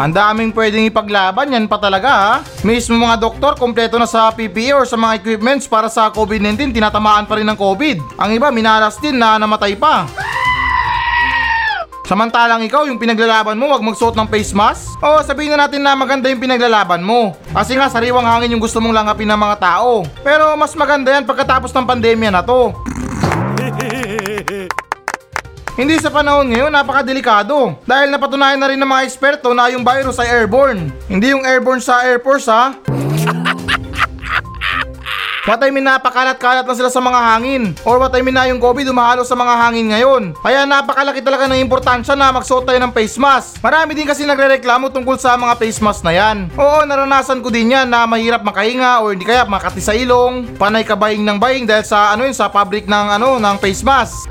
Ang 0.00 0.16
daming 0.16 0.48
pwedeng 0.56 0.88
ipaglaban, 0.88 1.52
yan 1.52 1.68
pa 1.68 1.76
talaga 1.76 2.08
ha. 2.08 2.32
Mismo 2.64 2.96
mga 2.96 3.20
doktor, 3.20 3.52
kompleto 3.60 4.00
na 4.00 4.08
sa 4.08 4.32
PPE 4.32 4.72
or 4.72 4.88
sa 4.88 4.96
mga 4.96 5.20
equipments 5.20 5.68
para 5.68 5.92
sa 5.92 6.08
COVID-19, 6.08 6.72
tinatamaan 6.72 7.28
pa 7.28 7.36
rin 7.36 7.44
ng 7.44 7.58
COVID. 7.60 8.16
Ang 8.16 8.30
iba, 8.32 8.48
minalas 8.48 8.96
din 8.96 9.20
na 9.20 9.36
namatay 9.36 9.76
pa. 9.76 10.08
Samantalang 12.08 12.64
ikaw, 12.64 12.88
yung 12.88 12.96
pinaglalaban 12.96 13.60
mo, 13.60 13.76
wag 13.76 13.84
magsuot 13.84 14.16
ng 14.16 14.26
face 14.32 14.56
mask? 14.56 14.96
Oo, 15.04 15.20
sabihin 15.20 15.52
na 15.52 15.68
natin 15.68 15.84
na 15.84 15.92
maganda 15.92 16.32
yung 16.32 16.40
pinaglalaban 16.40 17.04
mo. 17.04 17.36
Kasi 17.52 17.76
nga, 17.76 17.92
sariwang 17.92 18.24
hangin 18.24 18.56
yung 18.56 18.64
gusto 18.64 18.80
mong 18.80 18.96
langapin 18.96 19.28
ng 19.28 19.36
mga 19.36 19.56
tao. 19.60 20.08
Pero 20.24 20.56
mas 20.56 20.72
maganda 20.80 21.12
yan 21.12 21.28
pagkatapos 21.28 21.76
ng 21.76 21.84
pandemya 21.84 22.32
na 22.32 22.40
to. 22.40 22.72
Hindi 25.80 25.96
sa 25.96 26.12
panahon 26.12 26.52
ngayon, 26.52 26.68
napakadelikado. 26.68 27.72
Dahil 27.88 28.12
napatunayan 28.12 28.60
na 28.60 28.68
rin 28.68 28.76
ng 28.76 28.84
mga 28.84 29.08
eksperto 29.08 29.56
na 29.56 29.72
yung 29.72 29.80
virus 29.80 30.20
ay 30.20 30.28
airborne. 30.28 30.92
Hindi 31.08 31.32
yung 31.32 31.40
airborne 31.40 31.80
sa 31.80 32.04
Air 32.04 32.20
Force 32.20 32.52
ha. 32.52 32.76
What 35.48 35.64
I 35.64 35.72
mean, 35.72 35.88
napakalat-kalat 35.88 36.68
na 36.68 36.76
sila 36.76 36.92
sa 36.92 37.00
mga 37.00 37.16
hangin. 37.16 37.72
Or 37.88 37.96
what 37.96 38.12
I 38.12 38.20
mean 38.20 38.36
na 38.36 38.44
yung 38.52 38.60
COVID 38.60 38.92
umahalo 38.92 39.24
sa 39.24 39.32
mga 39.32 39.56
hangin 39.56 39.88
ngayon. 39.88 40.36
Kaya 40.36 40.68
napakalaki 40.68 41.24
talaga 41.24 41.48
ng 41.48 41.64
importansya 41.64 42.12
na 42.12 42.28
magsuot 42.28 42.68
tayo 42.68 42.76
ng 42.76 42.92
face 42.92 43.16
mask. 43.16 43.64
Marami 43.64 43.96
din 43.96 44.04
kasi 44.04 44.28
nagre-reklamo 44.28 44.92
tungkol 44.92 45.16
sa 45.16 45.40
mga 45.40 45.56
face 45.56 45.80
mask 45.80 46.04
na 46.04 46.12
yan. 46.12 46.52
Oo, 46.60 46.84
naranasan 46.84 47.40
ko 47.40 47.48
din 47.48 47.72
yan 47.72 47.88
na 47.88 48.04
mahirap 48.04 48.44
makahinga 48.44 49.00
or 49.00 49.16
hindi 49.16 49.24
kaya 49.24 49.48
makati 49.48 49.80
sa 49.80 49.96
ilong. 49.96 50.60
Panay 50.60 50.84
ka 50.84 50.92
baying 50.92 51.24
ng 51.24 51.40
baying 51.40 51.64
dahil 51.64 51.88
sa 51.88 52.12
ano 52.12 52.28
yun, 52.28 52.36
sa 52.36 52.52
public 52.52 52.84
ng 52.84 53.06
ano, 53.16 53.40
ng 53.40 53.56
face 53.64 53.80
mask. 53.80 54.28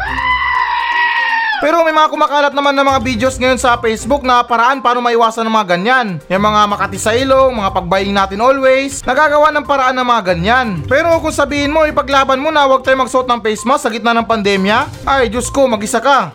Pero 1.60 1.84
may 1.84 1.92
mga 1.92 2.08
kumakalat 2.08 2.54
naman 2.56 2.72
ng 2.72 2.88
mga 2.88 3.00
videos 3.04 3.36
ngayon 3.36 3.60
sa 3.60 3.76
Facebook 3.84 4.24
na 4.24 4.40
paraan 4.48 4.80
paano 4.80 5.04
maiwasan 5.04 5.44
ng 5.44 5.52
mga 5.52 5.68
ganyan. 5.76 6.08
Yung 6.32 6.40
mga 6.40 6.62
makati 6.72 6.96
sa 6.96 7.12
ilong, 7.12 7.52
mga 7.52 7.76
pagbaying 7.76 8.16
natin 8.16 8.40
always, 8.40 9.04
nagagawa 9.04 9.52
ng 9.52 9.68
paraan 9.68 10.00
ng 10.00 10.08
mga 10.08 10.22
ganyan. 10.24 10.68
Pero 10.88 11.20
kung 11.20 11.36
sabihin 11.36 11.76
mo, 11.76 11.84
ipaglaban 11.84 12.40
mo 12.40 12.48
na 12.48 12.64
huwag 12.64 12.88
tayo 12.88 13.04
magsuot 13.04 13.28
ng 13.28 13.44
face 13.44 13.68
mask 13.68 13.84
sa 13.84 13.92
gitna 13.92 14.16
ng 14.16 14.28
pandemya, 14.28 14.88
ay 15.04 15.28
Diyos 15.28 15.52
ko, 15.52 15.68
mag-isa 15.68 16.00
ka. 16.00 16.32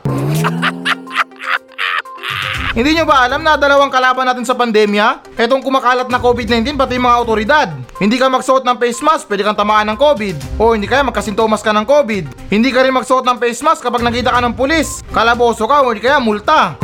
Hindi 2.74 2.98
nyo 2.98 3.06
ba 3.06 3.22
alam 3.22 3.46
na 3.46 3.54
dalawang 3.54 3.86
kalaban 3.86 4.26
natin 4.26 4.42
sa 4.42 4.58
pandemya? 4.58 5.38
Etong 5.38 5.62
kumakalat 5.62 6.10
na 6.10 6.18
COVID-19 6.18 6.74
pati 6.74 6.98
mga 6.98 7.22
otoridad. 7.22 7.70
Hindi 8.02 8.18
ka 8.18 8.26
magsuot 8.26 8.66
ng 8.66 8.82
face 8.82 8.98
mask, 8.98 9.30
pwede 9.30 9.46
kang 9.46 9.54
tamaan 9.54 9.86
ng 9.94 9.98
COVID. 9.98 10.58
O 10.58 10.74
hindi 10.74 10.90
kaya 10.90 11.06
magkasintomas 11.06 11.62
ka 11.62 11.70
ng 11.70 11.86
COVID. 11.86 12.50
Hindi 12.50 12.74
ka 12.74 12.82
rin 12.82 12.90
magsuot 12.98 13.22
ng 13.22 13.38
face 13.38 13.62
mask 13.62 13.78
kapag 13.78 14.02
nakita 14.02 14.34
ka 14.34 14.42
ng 14.42 14.58
pulis. 14.58 15.06
Kalaboso 15.14 15.70
ka 15.70 15.86
o 15.86 15.94
hindi 15.94 16.02
kaya 16.02 16.18
multa. 16.18 16.74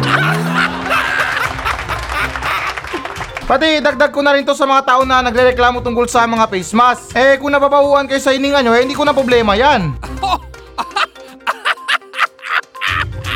Pati 3.50 3.82
dagdag 3.82 4.14
ko 4.14 4.22
na 4.22 4.38
rin 4.38 4.46
to 4.46 4.54
sa 4.54 4.70
mga 4.70 4.86
tao 4.86 5.02
na 5.02 5.26
nagrereklamo 5.26 5.82
tungkol 5.82 6.06
sa 6.06 6.22
mga 6.22 6.46
face 6.54 6.70
mask. 6.70 7.18
Eh 7.18 7.34
kung 7.42 7.50
nababahuan 7.50 8.06
kayo 8.06 8.22
sa 8.22 8.30
hininga 8.30 8.62
nyo, 8.62 8.78
eh 8.78 8.86
hindi 8.86 8.94
ko 8.94 9.02
na 9.02 9.10
problema 9.10 9.58
yan. 9.58 9.90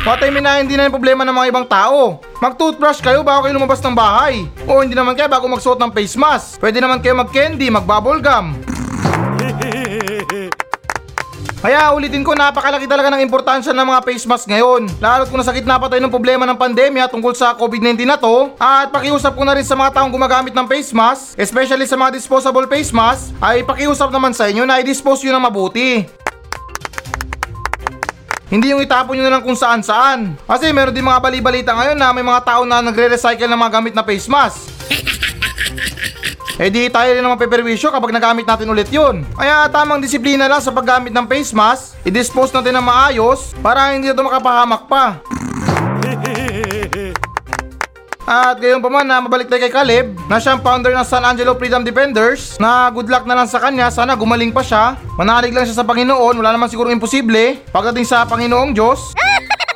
I 0.05 0.29
mean 0.29 0.45
na 0.45 0.61
na 0.61 0.85
yung 0.85 0.93
problema 0.93 1.25
ng 1.25 1.33
mga 1.33 1.49
ibang 1.49 1.65
tao. 1.65 2.21
Mag-toothbrush 2.37 3.01
kayo 3.01 3.25
bago 3.25 3.41
kayo 3.41 3.57
lumabas 3.57 3.81
ng 3.81 3.97
bahay. 3.97 4.45
O 4.69 4.85
hindi 4.85 4.93
naman 4.93 5.17
kayo 5.17 5.25
bago 5.25 5.49
magsuot 5.49 5.81
ng 5.81 5.89
face 5.97 6.13
mask. 6.13 6.61
Pwede 6.61 6.77
naman 6.77 7.01
kayo 7.01 7.17
mag-candy, 7.17 7.73
mag-bubble 7.73 8.21
gum. 8.21 8.53
Kaya 11.57 11.89
ulitin 11.97 12.21
ko, 12.21 12.37
napakalaki 12.37 12.85
talaga 12.85 13.09
ng 13.17 13.25
importansya 13.25 13.73
ng 13.73 13.81
mga 13.81 14.01
face 14.05 14.29
mask 14.29 14.45
ngayon. 14.45 14.85
Lalo't 15.01 15.33
kung 15.33 15.41
nasa 15.41 15.49
gitna 15.49 15.81
pa 15.81 15.89
tayo 15.89 16.05
ng 16.05 16.13
problema 16.13 16.45
ng 16.45 16.53
pandemya 16.61 17.09
tungkol 17.09 17.33
sa 17.33 17.57
COVID-19 17.57 18.05
na 18.05 18.21
to, 18.21 18.53
at 18.61 18.93
pakiusap 18.93 19.33
ko 19.33 19.41
na 19.41 19.57
rin 19.57 19.65
sa 19.65 19.73
mga 19.73 19.97
taong 19.97 20.13
gumagamit 20.13 20.53
ng 20.53 20.69
face 20.69 20.93
mask, 20.93 21.33
especially 21.33 21.89
sa 21.89 21.97
mga 21.97 22.13
disposable 22.13 22.69
face 22.69 22.93
mask, 22.93 23.33
ay 23.41 23.65
pakiusap 23.65 24.13
naman 24.13 24.37
sa 24.37 24.45
inyo 24.45 24.69
na 24.69 24.77
i-dispose 24.77 25.25
yun 25.25 25.33
ng 25.33 25.49
mabuti. 25.49 26.05
Hindi 28.45 28.69
yung 28.69 28.81
itapon 28.81 29.17
nyo 29.17 29.25
na 29.25 29.33
lang 29.37 29.43
kung 29.43 29.57
saan 29.57 29.81
saan. 29.81 30.37
Kasi 30.45 30.69
meron 30.69 30.93
din 30.93 31.01
mga 31.01 31.17
bali-balita 31.17 31.73
ngayon 31.73 31.97
na 31.97 32.13
may 32.13 32.21
mga 32.21 32.45
tao 32.45 32.61
na 32.61 32.77
nagre-recycle 32.77 33.49
ng 33.49 33.57
mga 33.57 33.73
gamit 33.73 33.93
na 33.97 34.05
face 34.05 34.29
mask. 34.29 34.57
Eh 36.55 36.71
di 36.71 36.87
tayo 36.87 37.11
rin 37.11 37.19
naman 37.19 37.35
peperwisyo 37.35 37.91
kapag 37.91 38.15
nagamit 38.15 38.47
natin 38.47 38.71
ulit 38.71 38.87
yun. 38.87 39.27
Kaya 39.35 39.67
tamang 39.67 39.99
disiplina 39.99 40.47
lang 40.47 40.63
sa 40.63 40.71
paggamit 40.71 41.11
ng 41.11 41.25
face 41.27 41.51
mask, 41.51 41.99
i-dispose 42.07 42.53
natin 42.55 42.79
ng 42.79 42.85
maayos 42.85 43.51
para 43.59 43.91
hindi 43.91 44.07
ito 44.07 44.23
makapahamak 44.23 44.87
pa. 44.87 45.19
At 48.25 48.57
gayon 48.57 48.81
pa 48.81 48.89
man 48.89 49.05
na 49.05 49.21
mabalik 49.21 49.45
tayo 49.45 49.61
kay 49.61 49.69
Caleb 49.69 50.17
na 50.25 50.41
siyang 50.41 50.57
founder 50.57 50.97
ng 50.97 51.05
San 51.05 51.21
Angelo 51.21 51.53
Freedom 51.53 51.85
Defenders 51.85 52.57
na 52.57 52.89
good 52.89 53.05
luck 53.05 53.21
na 53.29 53.37
lang 53.37 53.45
sa 53.45 53.61
kanya 53.61 53.93
sana 53.93 54.17
gumaling 54.17 54.49
pa 54.49 54.65
siya 54.65 54.97
manalig 55.13 55.53
lang 55.53 55.61
siya 55.61 55.77
sa 55.77 55.85
Panginoon 55.85 56.33
wala 56.41 56.49
naman 56.49 56.65
siguro 56.65 56.89
imposible 56.89 57.61
pagdating 57.69 58.01
sa 58.01 58.25
Panginoong 58.25 58.73
Diyos 58.73 59.13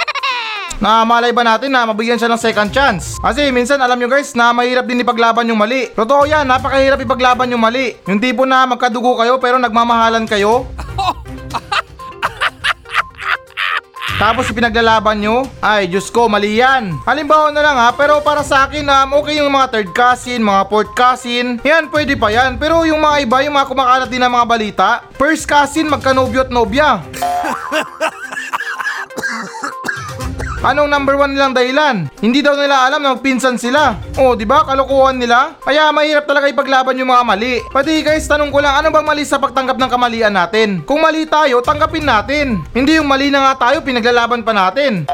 na 0.84 1.06
malay 1.06 1.30
ba 1.30 1.46
natin 1.46 1.70
na 1.70 1.86
mabigyan 1.86 2.18
siya 2.18 2.32
ng 2.32 2.42
second 2.42 2.74
chance? 2.74 3.22
Kasi 3.22 3.54
minsan 3.54 3.78
alam 3.78 4.02
nyo 4.02 4.10
guys 4.10 4.34
na 4.34 4.50
mahirap 4.50 4.90
din 4.90 5.04
ipaglaban 5.04 5.46
yung 5.46 5.60
mali. 5.60 5.92
Totoo 5.92 6.26
yan, 6.26 6.48
napakahirap 6.48 6.98
ipaglaban 7.04 7.52
yung 7.52 7.62
mali. 7.62 8.00
Yung 8.08 8.18
tipo 8.18 8.50
na 8.50 8.64
magkadugo 8.66 9.20
kayo 9.20 9.38
pero 9.38 9.60
nagmamahalan 9.60 10.26
kayo. 10.26 10.66
Tapos 14.20 14.52
ipinaglalaban 14.52 15.16
nyo? 15.16 15.48
Ay, 15.64 15.88
Diyos 15.88 16.12
ko, 16.12 16.28
mali 16.28 16.60
yan. 16.60 16.92
Halimbawa 17.08 17.56
na 17.56 17.64
lang 17.64 17.80
ha, 17.80 17.96
pero 17.96 18.20
para 18.20 18.44
sa 18.44 18.68
akin, 18.68 18.84
um, 18.84 19.24
okay 19.24 19.40
yung 19.40 19.48
mga 19.48 19.72
third 19.72 19.96
cousin, 19.96 20.44
mga 20.44 20.68
fourth 20.68 20.92
cousin. 20.92 21.56
Yan, 21.64 21.88
pwede 21.88 22.20
pa 22.20 22.28
yan. 22.28 22.60
Pero 22.60 22.84
yung 22.84 23.00
mga 23.00 23.24
iba, 23.24 23.40
yung 23.48 23.56
mga 23.56 23.72
kumakalat 23.72 24.12
din 24.12 24.20
ng 24.20 24.28
mga 24.28 24.44
balita, 24.44 25.08
first 25.16 25.48
cousin, 25.48 25.88
magkanobyo 25.88 26.44
at 26.44 26.52
nobya. 26.52 27.00
Anong 30.60 30.92
number 30.92 31.16
one 31.16 31.32
nilang 31.32 31.56
dahilan? 31.56 32.12
Hindi 32.20 32.44
daw 32.44 32.52
nila 32.52 32.92
alam 32.92 33.00
na 33.00 33.16
magpinsan 33.16 33.56
sila. 33.56 33.96
Oh, 34.20 34.36
di 34.36 34.44
ba? 34.44 34.68
Kalokohan 34.68 35.16
nila. 35.16 35.56
Kaya 35.64 35.88
mahirap 35.96 36.28
talaga 36.28 36.52
ipaglaban 36.52 37.00
yung 37.00 37.16
mga 37.16 37.24
mali. 37.24 37.64
Pati 37.72 38.04
guys, 38.04 38.28
tanong 38.28 38.52
ko 38.52 38.60
lang, 38.60 38.76
ano 38.76 38.92
bang 38.92 39.08
mali 39.08 39.24
sa 39.24 39.40
pagtanggap 39.40 39.80
ng 39.80 39.88
kamalian 39.88 40.36
natin? 40.36 40.84
Kung 40.84 41.00
mali 41.00 41.24
tayo, 41.32 41.64
tanggapin 41.64 42.04
natin. 42.04 42.60
Hindi 42.76 43.00
yung 43.00 43.08
mali 43.08 43.32
na 43.32 43.48
nga 43.48 43.72
tayo, 43.72 43.80
pinaglalaban 43.80 44.44
pa 44.44 44.52
natin. 44.52 45.08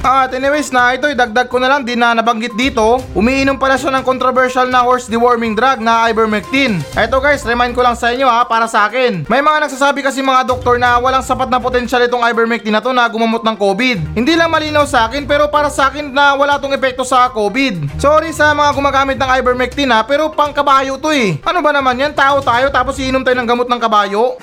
At 0.00 0.32
anyways 0.32 0.72
na 0.72 0.96
ito, 0.96 1.12
dagdag 1.12 1.52
ko 1.52 1.60
na 1.60 1.68
lang 1.68 1.84
din 1.84 2.00
na 2.00 2.16
nabanggit 2.16 2.56
dito, 2.56 3.04
umiinom 3.12 3.60
pala 3.60 3.76
siya 3.76 3.92
ng 3.92 4.00
controversial 4.00 4.64
na 4.72 4.80
horse 4.80 5.12
deworming 5.12 5.52
drug 5.52 5.84
na 5.84 6.08
ivermectin. 6.08 6.80
Ito 6.96 7.20
guys, 7.20 7.44
remind 7.44 7.76
ko 7.76 7.84
lang 7.84 8.00
sa 8.00 8.08
inyo 8.08 8.24
ha, 8.24 8.48
para 8.48 8.64
sa 8.64 8.88
akin. 8.88 9.28
May 9.28 9.44
mga 9.44 9.68
nagsasabi 9.68 10.00
kasi 10.00 10.24
mga 10.24 10.48
doktor 10.48 10.80
na 10.80 10.96
walang 10.96 11.20
sapat 11.20 11.52
na 11.52 11.60
potensyal 11.60 12.00
itong 12.00 12.24
ivermectin 12.24 12.72
na 12.72 12.80
to 12.80 12.96
na 12.96 13.04
gumamot 13.12 13.44
ng 13.44 13.56
COVID. 13.60 14.16
Hindi 14.16 14.40
lang 14.40 14.48
malinaw 14.48 14.88
sa 14.88 15.04
akin 15.04 15.28
pero 15.28 15.52
para 15.52 15.68
sa 15.68 15.92
akin 15.92 16.08
na 16.08 16.32
wala 16.32 16.56
tong 16.56 16.72
epekto 16.72 17.04
sa 17.04 17.28
COVID. 17.28 18.00
Sorry 18.00 18.32
sa 18.32 18.56
mga 18.56 18.72
gumagamit 18.72 19.20
ng 19.20 19.30
ivermectin 19.36 19.92
ha, 19.92 20.00
pero 20.00 20.32
pang 20.32 20.56
kabayo 20.56 20.96
to 20.96 21.12
eh. 21.12 21.36
Ano 21.44 21.60
ba 21.60 21.76
naman 21.76 22.00
yan? 22.00 22.16
Tao 22.16 22.40
tayo 22.40 22.72
tapos 22.72 22.96
iinom 22.96 23.20
tayo 23.20 23.36
ng 23.36 23.48
gamot 23.48 23.68
ng 23.68 23.80
kabayo? 23.80 24.40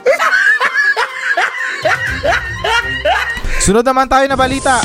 Sunod 3.67 3.83
naman 3.83 4.07
tayo 4.07 4.23
na 4.31 4.39
balita. 4.39 4.79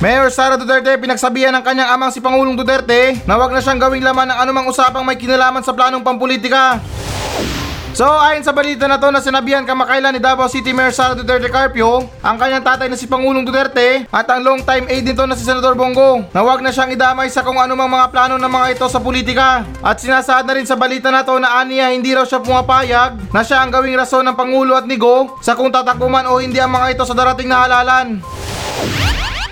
Mayor 0.00 0.32
Sara 0.32 0.56
Duterte 0.56 0.96
pinagsabihan 0.96 1.52
ng 1.52 1.60
kanyang 1.60 1.92
amang 1.92 2.08
si 2.08 2.16
Pangulong 2.16 2.56
Duterte 2.56 3.20
na 3.28 3.36
wag 3.36 3.52
na 3.52 3.60
siyang 3.60 3.76
gawing 3.76 4.00
laman 4.00 4.32
ng 4.32 4.38
anumang 4.40 4.64
usapang 4.64 5.04
may 5.04 5.20
kinalaman 5.20 5.60
sa 5.60 5.76
planong 5.76 6.00
pampolitika. 6.00 6.80
So 7.96 8.06
ayon 8.06 8.46
sa 8.46 8.54
balita 8.54 8.86
na 8.86 9.00
to 9.00 9.10
na 9.10 9.18
sinabihan 9.18 9.66
kamakailan 9.66 10.14
ni 10.14 10.20
Davao 10.22 10.46
City 10.46 10.70
Mayor 10.70 10.94
Sara 10.94 11.18
Duterte 11.18 11.50
Carpio, 11.50 12.06
ang 12.22 12.36
kanyang 12.38 12.62
tatay 12.62 12.86
na 12.86 12.94
si 12.94 13.10
Pangulong 13.10 13.42
Duterte 13.42 14.06
at 14.06 14.26
ang 14.30 14.44
long 14.44 14.60
time 14.62 14.86
aide 14.86 15.02
nito 15.02 15.26
na 15.26 15.34
si 15.34 15.42
Senador 15.42 15.74
Bongo 15.74 16.22
na 16.30 16.40
wag 16.46 16.62
na 16.62 16.70
siyang 16.70 16.94
idamay 16.94 17.26
sa 17.26 17.42
kung 17.42 17.58
anumang 17.58 17.90
mga 17.90 18.06
plano 18.14 18.34
ng 18.38 18.52
mga 18.52 18.66
ito 18.78 18.86
sa 18.86 19.02
politika. 19.02 19.66
At 19.82 19.98
sinasaad 19.98 20.46
na 20.46 20.54
rin 20.54 20.68
sa 20.68 20.78
balita 20.78 21.10
na 21.10 21.26
to 21.26 21.42
na 21.42 21.58
aniya 21.58 21.90
hindi 21.90 22.14
raw 22.14 22.22
siya 22.22 22.38
pumapayag 22.38 23.34
na 23.34 23.42
siya 23.42 23.66
ang 23.66 23.74
gawing 23.74 23.98
rason 23.98 24.22
ng 24.22 24.36
Pangulo 24.38 24.78
at 24.78 24.86
Nigo 24.86 25.40
sa 25.42 25.58
kung 25.58 25.74
tatakuman 25.74 26.30
o 26.30 26.38
hindi 26.38 26.62
ang 26.62 26.70
mga 26.70 26.94
ito 26.94 27.02
sa 27.02 27.16
darating 27.18 27.50
na 27.50 27.66
halalan. 27.66 28.22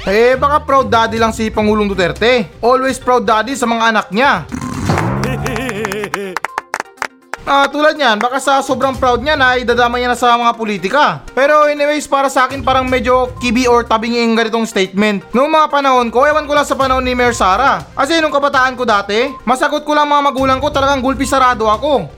Eh 0.06 0.38
baka 0.38 0.62
proud 0.62 0.86
daddy 0.86 1.18
lang 1.18 1.34
si 1.34 1.50
Pangulong 1.50 1.90
Duterte. 1.90 2.46
Always 2.62 3.02
proud 3.02 3.26
daddy 3.26 3.58
sa 3.58 3.66
mga 3.66 3.90
anak 3.90 4.06
niya. 4.14 4.46
Ah, 7.46 7.70
tulad 7.70 7.94
niyan, 7.94 8.18
baka 8.18 8.42
sa 8.42 8.58
sobrang 8.58 8.98
proud 8.98 9.22
niya 9.22 9.38
na 9.38 9.54
idadama 9.54 10.02
niya 10.02 10.10
na 10.10 10.18
sa 10.18 10.34
mga 10.34 10.58
politika. 10.58 11.22
Pero 11.30 11.70
anyways, 11.70 12.10
para 12.10 12.26
sa 12.26 12.50
akin 12.50 12.66
parang 12.66 12.90
medyo 12.90 13.30
kibi 13.38 13.70
or 13.70 13.86
tabing 13.86 14.18
yung 14.18 14.34
ganitong 14.34 14.66
statement. 14.66 15.22
Noong 15.30 15.54
mga 15.54 15.70
panahon 15.70 16.10
ko, 16.10 16.26
ewan 16.26 16.42
ko 16.50 16.58
lang 16.58 16.66
sa 16.66 16.74
panahon 16.74 17.06
ni 17.06 17.14
Mayor 17.14 17.38
Sara. 17.38 17.86
Kasi 17.94 18.18
nung 18.18 18.34
kabataan 18.34 18.74
ko 18.74 18.82
dati, 18.82 19.30
masagot 19.46 19.86
ko 19.86 19.94
lang 19.94 20.10
mga 20.10 20.26
magulang 20.26 20.58
ko 20.58 20.74
talagang 20.74 20.98
gulpi 20.98 21.22
sarado 21.22 21.70
ako. 21.70 22.10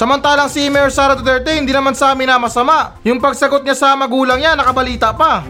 Samantalang 0.00 0.48
si 0.48 0.72
Mayor 0.72 0.88
Sara 0.88 1.12
Duterte 1.12 1.52
hindi 1.52 1.76
naman 1.76 1.92
sa 1.92 2.16
amin 2.16 2.32
na 2.32 2.40
masama. 2.40 2.96
Yung 3.04 3.20
pagsagot 3.20 3.60
niya 3.60 3.76
sa 3.76 3.92
magulang 3.92 4.40
niya, 4.40 4.56
nakabalita 4.56 5.12
pa. 5.12 5.44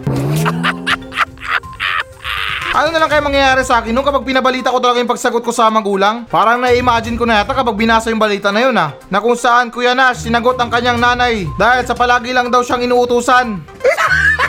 Ano 2.72 2.88
na 2.88 3.04
lang 3.04 3.12
kaya 3.12 3.20
mangyayari 3.20 3.60
sa 3.68 3.84
akin 3.84 3.92
nung 3.92 4.00
kapag 4.00 4.24
pinabalita 4.24 4.72
ko 4.72 4.80
talaga 4.80 4.96
yung 5.04 5.12
pagsagot 5.12 5.44
ko 5.44 5.52
sa 5.52 5.68
magulang? 5.68 6.24
Parang 6.24 6.56
na-imagine 6.56 7.20
ko 7.20 7.28
na 7.28 7.44
yata 7.44 7.52
kapag 7.52 7.76
binasa 7.76 8.08
yung 8.08 8.16
balita 8.16 8.48
na 8.48 8.64
yun 8.64 8.72
ha. 8.80 8.96
Na 9.12 9.20
kung 9.20 9.36
saan 9.36 9.68
Kuya 9.68 9.92
Nash 9.92 10.24
sinagot 10.24 10.56
ang 10.56 10.72
kanyang 10.72 10.96
nanay 10.96 11.44
dahil 11.60 11.84
sa 11.84 11.92
palagi 11.92 12.32
lang 12.32 12.48
daw 12.48 12.64
siyang 12.64 12.88
inuutusan. 12.88 13.60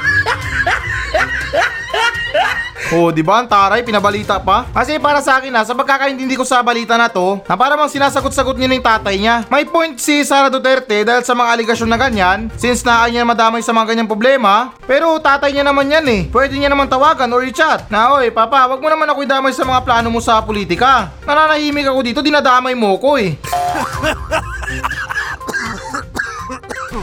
Oh, 2.93 3.09
di 3.09 3.25
ba? 3.25 3.41
Ang 3.41 3.49
taray, 3.49 3.81
pinabalita 3.81 4.37
pa. 4.37 4.69
Kasi 4.69 5.01
para 5.01 5.17
sa 5.17 5.41
akin 5.41 5.49
ha, 5.57 5.65
sa 5.65 5.73
pagkakaintindi 5.73 6.37
ko 6.37 6.45
sa 6.45 6.61
balita 6.61 6.93
na 6.93 7.09
to, 7.09 7.41
na 7.49 7.57
para 7.57 7.73
bang 7.73 7.89
sinasagot-sagot 7.89 8.53
niya 8.53 8.69
ng 8.69 8.85
tatay 8.85 9.17
niya. 9.17 9.35
May 9.49 9.65
point 9.65 9.97
si 9.97 10.21
Sara 10.21 10.53
Duterte 10.53 11.01
dahil 11.01 11.25
sa 11.25 11.33
mga 11.33 11.57
aligasyon 11.57 11.89
na 11.89 11.97
ganyan, 11.97 12.53
since 12.53 12.85
na 12.85 13.09
niya 13.09 13.25
madamay 13.25 13.65
sa 13.65 13.73
mga 13.73 13.97
ganyang 13.97 14.05
problema, 14.05 14.77
pero 14.85 15.17
tatay 15.17 15.49
niya 15.49 15.65
naman 15.65 15.89
yan 15.89 16.05
eh. 16.05 16.21
Pwede 16.29 16.53
niya 16.53 16.69
naman 16.69 16.85
tawagan 16.85 17.33
or 17.33 17.41
i-chat 17.41 17.89
na, 17.89 18.13
oy, 18.13 18.29
papa, 18.29 18.69
wag 18.69 18.77
mo 18.77 18.85
naman 18.85 19.09
ako 19.09 19.25
idamay 19.25 19.49
sa 19.57 19.65
mga 19.65 19.81
plano 19.81 20.13
mo 20.13 20.21
sa 20.21 20.45
politika. 20.45 21.09
Nananahimik 21.25 21.89
ako 21.89 21.99
dito, 22.05 22.21
dinadamay 22.21 22.77
mo 22.77 22.93
ko 23.01 23.17
eh. 23.17 23.33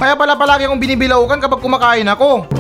Kaya 0.01 0.17
pala 0.17 0.39
palagi 0.39 0.65
akong 0.65 0.81
binibilaukan 0.81 1.43
kapag 1.43 1.61
kumakain 1.61 2.09
ako. 2.09 2.60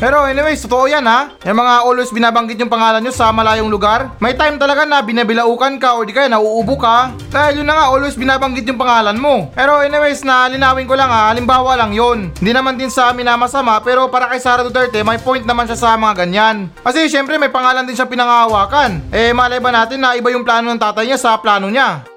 Pero 0.00 0.24
anyways, 0.24 0.64
totoo 0.64 0.88
yan 0.88 1.04
ha. 1.04 1.28
Yung 1.44 1.60
mga 1.60 1.84
always 1.84 2.08
binabanggit 2.08 2.56
yung 2.56 2.72
pangalan 2.72 3.04
nyo 3.04 3.12
sa 3.12 3.28
malayong 3.36 3.68
lugar. 3.68 4.16
May 4.16 4.32
time 4.32 4.56
talaga 4.56 4.88
na 4.88 5.04
binabilaukan 5.04 5.76
ka 5.76 6.00
o 6.00 6.08
di 6.08 6.16
kaya 6.16 6.32
nauubo 6.32 6.80
ka. 6.80 7.12
Dahil 7.28 7.60
yun 7.60 7.68
na 7.68 7.76
nga, 7.76 7.86
always 7.92 8.16
binabanggit 8.16 8.64
yung 8.64 8.80
pangalan 8.80 9.20
mo. 9.20 9.52
Pero 9.52 9.84
anyways, 9.84 10.24
na 10.24 10.48
linawin 10.48 10.88
ko 10.88 10.96
lang 10.96 11.12
ha, 11.12 11.28
halimbawa 11.36 11.76
lang 11.76 11.92
yun. 11.92 12.32
Hindi 12.40 12.52
naman 12.56 12.80
din 12.80 12.88
sa 12.88 13.12
amin 13.12 13.28
na 13.28 13.36
masama, 13.36 13.76
pero 13.84 14.08
para 14.08 14.32
kay 14.32 14.40
Sara 14.40 14.64
Duterte, 14.64 15.04
may 15.04 15.20
point 15.20 15.44
naman 15.44 15.68
siya 15.68 15.76
sa 15.76 16.00
mga 16.00 16.24
ganyan. 16.24 16.72
Kasi 16.80 17.04
syempre 17.12 17.36
may 17.36 17.52
pangalan 17.52 17.84
din 17.84 17.92
siya 17.92 18.08
pinangahawakan. 18.08 19.12
Eh 19.12 19.36
malay 19.36 19.60
ba 19.60 19.68
natin 19.68 20.00
na 20.00 20.16
iba 20.16 20.32
yung 20.32 20.48
plano 20.48 20.72
ng 20.72 20.80
tatay 20.80 21.12
niya 21.12 21.20
sa 21.20 21.36
plano 21.36 21.68
niya. 21.68 22.08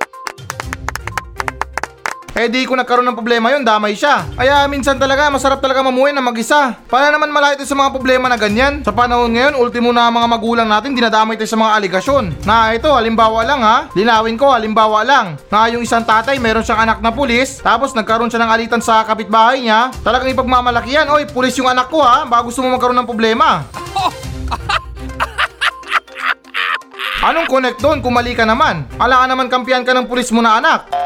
Eh 2.33 2.49
di 2.49 2.65
ko 2.65 2.73
nagkaroon 2.73 3.05
ng 3.05 3.13
problema 3.13 3.53
yun, 3.53 3.61
damay 3.61 3.93
siya. 3.93 4.25
Kaya 4.33 4.65
minsan 4.65 4.97
talaga, 4.97 5.29
masarap 5.29 5.61
talaga 5.61 5.85
mamuhay 5.85 6.17
na 6.17 6.21
mag-isa. 6.25 6.73
Para 6.89 7.13
naman 7.13 7.29
malayo 7.29 7.61
tayo 7.61 7.69
sa 7.69 7.77
mga 7.77 7.93
problema 7.93 8.25
na 8.25 8.41
ganyan. 8.41 8.81
Sa 8.81 8.89
panahon 8.89 9.37
ngayon, 9.37 9.53
ultimo 9.53 9.93
na 9.93 10.09
mga 10.09 10.25
magulang 10.25 10.65
natin, 10.65 10.97
dinadamay 10.97 11.37
tayo 11.37 11.45
sa 11.45 11.61
mga 11.61 11.77
aligasyon. 11.77 12.33
Na 12.41 12.73
ito, 12.73 12.89
halimbawa 12.89 13.45
lang 13.45 13.61
ha, 13.61 13.85
linawin 13.93 14.33
ko, 14.33 14.49
halimbawa 14.49 15.05
lang. 15.05 15.37
Na 15.53 15.69
yung 15.69 15.85
isang 15.85 16.01
tatay, 16.01 16.41
meron 16.41 16.65
siyang 16.65 16.81
anak 16.89 17.05
na 17.05 17.13
pulis, 17.13 17.61
tapos 17.61 17.93
nagkaroon 17.93 18.33
siya 18.33 18.41
ng 18.41 18.49
alitan 18.49 18.81
sa 18.81 19.05
kapitbahay 19.05 19.61
niya. 19.61 19.93
Talagang 20.01 20.33
ipagmamalaki 20.33 20.89
yan, 20.89 21.13
oy, 21.13 21.29
pulis 21.29 21.53
yung 21.61 21.69
anak 21.69 21.93
ko 21.93 22.01
ha, 22.01 22.25
baka 22.25 22.49
gusto 22.49 22.65
mo 22.65 22.73
magkaroon 22.73 22.97
ng 22.97 23.05
problema. 23.05 23.61
Anong 27.29 27.45
connect 27.47 27.79
doon 27.79 28.01
kung 28.01 28.17
mali 28.17 28.33
ka 28.33 28.43
naman? 28.43 28.89
Ala 28.97 29.21
ka 29.21 29.25
naman 29.29 29.47
kampiyan 29.53 29.85
ka 29.85 29.93
ng 29.93 30.09
pulis 30.09 30.33
mo 30.33 30.41
na 30.41 30.59
anak. 30.59 31.02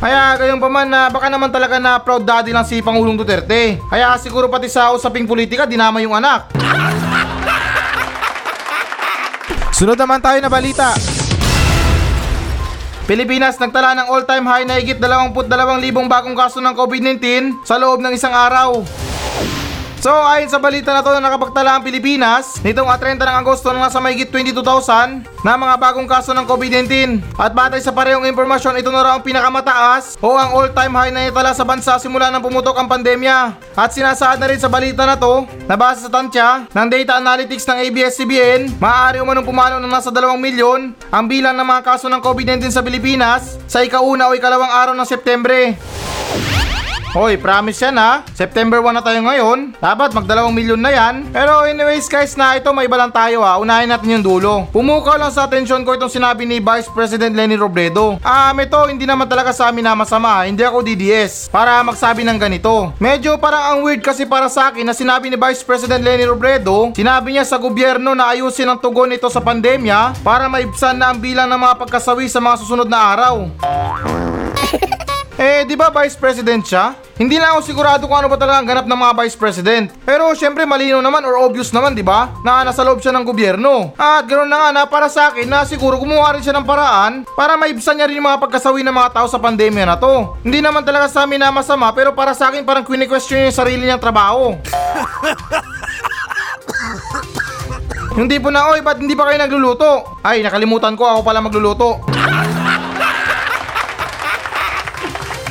Kaya 0.00 0.32
gayon 0.40 0.56
pa 0.56 0.72
man 0.72 0.88
na 0.88 1.12
baka 1.12 1.28
naman 1.28 1.52
talaga 1.52 1.76
na 1.76 2.00
proud 2.00 2.24
daddy 2.24 2.56
lang 2.56 2.64
si 2.64 2.80
Pangulong 2.80 3.20
Duterte. 3.20 3.76
Kaya 3.84 4.16
siguro 4.16 4.48
pati 4.48 4.72
sa 4.72 4.96
usaping 4.96 5.28
politika 5.28 5.68
dinama 5.68 6.00
yung 6.00 6.16
anak. 6.16 6.48
Sunod 9.76 10.00
naman 10.00 10.24
tayo 10.24 10.40
na 10.40 10.48
balita. 10.48 10.96
Pilipinas 13.04 13.60
nagtala 13.60 13.92
ng 14.00 14.08
all-time 14.08 14.48
high 14.48 14.64
na 14.64 14.80
higit 14.80 14.96
22,000 14.96 15.44
bagong 16.08 16.32
kaso 16.32 16.64
ng 16.64 16.72
COVID-19 16.72 17.60
sa 17.68 17.76
loob 17.76 18.00
ng 18.00 18.16
isang 18.16 18.32
araw. 18.32 18.80
So 20.00 20.08
ayon 20.08 20.48
sa 20.48 20.56
balita 20.56 20.96
na 20.96 21.04
to 21.04 21.12
na 21.12 21.20
nakapagtala 21.20 21.76
ang 21.76 21.84
Pilipinas 21.84 22.56
nitong 22.64 22.88
ah, 22.88 22.96
30 22.96 23.20
ng 23.20 23.36
Agosto 23.44 23.68
na 23.68 23.84
nasa 23.84 24.00
mahigit 24.00 24.32
22,000 24.32 25.44
na 25.44 25.60
mga 25.60 25.76
bagong 25.76 26.08
kaso 26.08 26.32
ng 26.32 26.48
COVID-19. 26.48 27.20
At 27.36 27.52
batay 27.52 27.84
sa 27.84 27.92
parehong 27.92 28.24
impormasyon, 28.24 28.80
ito 28.80 28.88
na 28.88 29.04
raw 29.04 29.12
ang 29.20 29.24
pinakamataas 29.28 30.16
o 30.24 30.40
ang 30.40 30.56
all-time 30.56 30.96
high 30.96 31.12
na 31.12 31.28
itala 31.28 31.52
sa 31.52 31.68
bansa 31.68 32.00
simula 32.00 32.32
nang 32.32 32.40
pumutok 32.40 32.80
ang 32.80 32.88
pandemya. 32.88 33.60
At 33.76 33.92
sinasaad 33.92 34.40
na 34.40 34.48
rin 34.48 34.56
sa 34.56 34.72
balita 34.72 35.04
na 35.04 35.20
to 35.20 35.44
na 35.68 35.76
base 35.76 36.00
sa 36.00 36.08
tansya 36.08 36.64
ng 36.72 36.88
data 36.88 37.20
analytics 37.20 37.68
ng 37.68 37.78
ABS-CBN, 37.92 38.80
maaari 38.80 39.20
umanong 39.20 39.44
pumalo 39.44 39.76
ng 39.84 39.92
nasa 39.92 40.08
2 40.08 40.16
milyon 40.40 40.96
ang 41.12 41.28
bilang 41.28 41.52
ng 41.60 41.66
mga 41.76 41.84
kaso 41.84 42.08
ng 42.08 42.24
COVID-19 42.24 42.72
sa 42.72 42.80
Pilipinas 42.80 43.60
sa 43.68 43.84
ikauna 43.84 44.32
o 44.32 44.36
ikalawang 44.36 44.72
araw 44.72 44.96
ng 44.96 45.04
Setyembre. 45.04 45.76
Hoy, 47.10 47.34
promise 47.34 47.82
yan 47.82 47.98
ha. 47.98 48.22
September 48.38 48.78
1 48.78 48.94
na 48.94 49.02
tayo 49.02 49.18
ngayon. 49.26 49.74
Dapat 49.82 50.14
magdalawang 50.14 50.54
milyon 50.54 50.78
na 50.78 50.94
yan. 50.94 51.26
Pero 51.34 51.66
anyways 51.66 52.06
guys 52.06 52.38
na 52.38 52.54
ito 52.54 52.70
may 52.70 52.86
iba 52.86 52.94
lang 52.94 53.10
tayo 53.10 53.42
ha. 53.42 53.58
Unahin 53.58 53.90
natin 53.90 54.14
yung 54.14 54.22
dulo. 54.22 54.70
Pumukaw 54.70 55.18
lang 55.18 55.34
sa 55.34 55.50
atensyon 55.50 55.82
ko 55.82 55.98
itong 55.98 56.06
sinabi 56.06 56.46
ni 56.46 56.62
Vice 56.62 56.86
President 56.94 57.34
Lenny 57.34 57.58
Robredo. 57.58 58.14
Ah, 58.22 58.54
um, 58.54 58.62
ito 58.62 58.78
hindi 58.86 59.10
naman 59.10 59.26
talaga 59.26 59.50
sa 59.50 59.74
amin 59.74 59.90
na 59.90 59.98
masama. 59.98 60.46
Hindi 60.46 60.62
ako 60.62 60.86
DDS. 60.86 61.50
Para 61.50 61.82
magsabi 61.82 62.22
ng 62.22 62.38
ganito. 62.38 62.94
Medyo 63.02 63.42
parang 63.42 63.74
ang 63.74 63.78
weird 63.82 64.06
kasi 64.06 64.22
para 64.22 64.46
sa 64.46 64.70
akin 64.70 64.86
na 64.86 64.94
sinabi 64.94 65.34
ni 65.34 65.34
Vice 65.34 65.66
President 65.66 66.06
Lenny 66.06 66.30
Robredo, 66.30 66.94
sinabi 66.94 67.34
niya 67.34 67.42
sa 67.42 67.58
gobyerno 67.58 68.14
na 68.14 68.30
ayusin 68.30 68.70
ang 68.70 68.78
tugon 68.78 69.10
nito 69.10 69.26
sa 69.26 69.42
pandemya 69.42 70.22
para 70.22 70.46
maibsan 70.46 70.94
na 70.94 71.10
ang 71.10 71.18
bilang 71.18 71.50
ng 71.50 71.58
mga 71.58 71.74
pagkasawi 71.74 72.30
sa 72.30 72.38
mga 72.38 72.54
susunod 72.62 72.86
na 72.86 73.02
araw. 73.02 73.34
Eh, 75.38 75.62
di 75.68 75.78
ba 75.78 75.92
Vice 75.94 76.18
President 76.18 76.64
siya? 76.66 76.96
Hindi 77.20 77.36
lang 77.36 77.52
ako 77.52 77.60
sigurado 77.62 78.08
kung 78.08 78.16
ano 78.16 78.32
ba 78.32 78.40
talaga 78.40 78.64
ang 78.64 78.68
ganap 78.68 78.86
ng 78.88 78.96
mga 78.96 79.12
Vice 79.20 79.36
President. 79.36 79.86
Pero 80.08 80.32
syempre 80.32 80.64
malino 80.64 81.04
naman 81.04 81.20
or 81.22 81.36
obvious 81.36 81.68
naman, 81.70 81.92
di 81.92 82.00
ba? 82.00 82.32
Na 82.40 82.64
nasa 82.64 82.80
loob 82.80 82.98
siya 83.04 83.12
ng 83.12 83.28
gobyerno. 83.28 83.92
At 84.00 84.24
ganoon 84.24 84.48
na 84.48 84.56
nga 84.56 84.70
na 84.72 84.82
para 84.88 85.12
sa 85.12 85.28
akin 85.28 85.44
na 85.44 85.68
siguro 85.68 86.00
gumawa 86.00 86.32
rin 86.34 86.42
siya 86.42 86.56
ng 86.56 86.64
paraan 86.64 87.28
para 87.36 87.60
maibsan 87.60 88.00
niya 88.00 88.08
rin 88.08 88.18
yung 88.18 88.28
mga 88.32 88.40
pagkasawi 88.40 88.80
ng 88.80 88.96
mga 88.96 89.12
tao 89.20 89.26
sa 89.28 89.36
pandemya 89.36 89.84
na 89.84 90.00
to. 90.00 90.32
Hindi 90.40 90.64
naman 90.64 90.80
talaga 90.80 91.12
sa 91.12 91.28
amin 91.28 91.44
na 91.44 91.52
masama 91.52 91.92
pero 91.92 92.16
para 92.16 92.32
sa 92.32 92.48
akin 92.48 92.64
parang 92.64 92.88
kwini-question 92.88 93.44
niya 93.44 93.48
yung 93.52 93.60
sarili 93.60 93.82
niyang 93.84 94.02
trabaho. 94.02 94.56
Yung 98.18 98.26
tipo 98.26 98.50
na, 98.50 98.66
oy, 98.68 98.82
ba't 98.82 98.98
hindi 98.98 99.14
pa 99.14 99.30
kayo 99.30 99.38
nagluluto? 99.38 100.18
Ay, 100.26 100.42
nakalimutan 100.42 100.98
ko, 100.98 101.06
ako 101.06 101.20
pala 101.22 101.40
magluluto. 101.40 102.02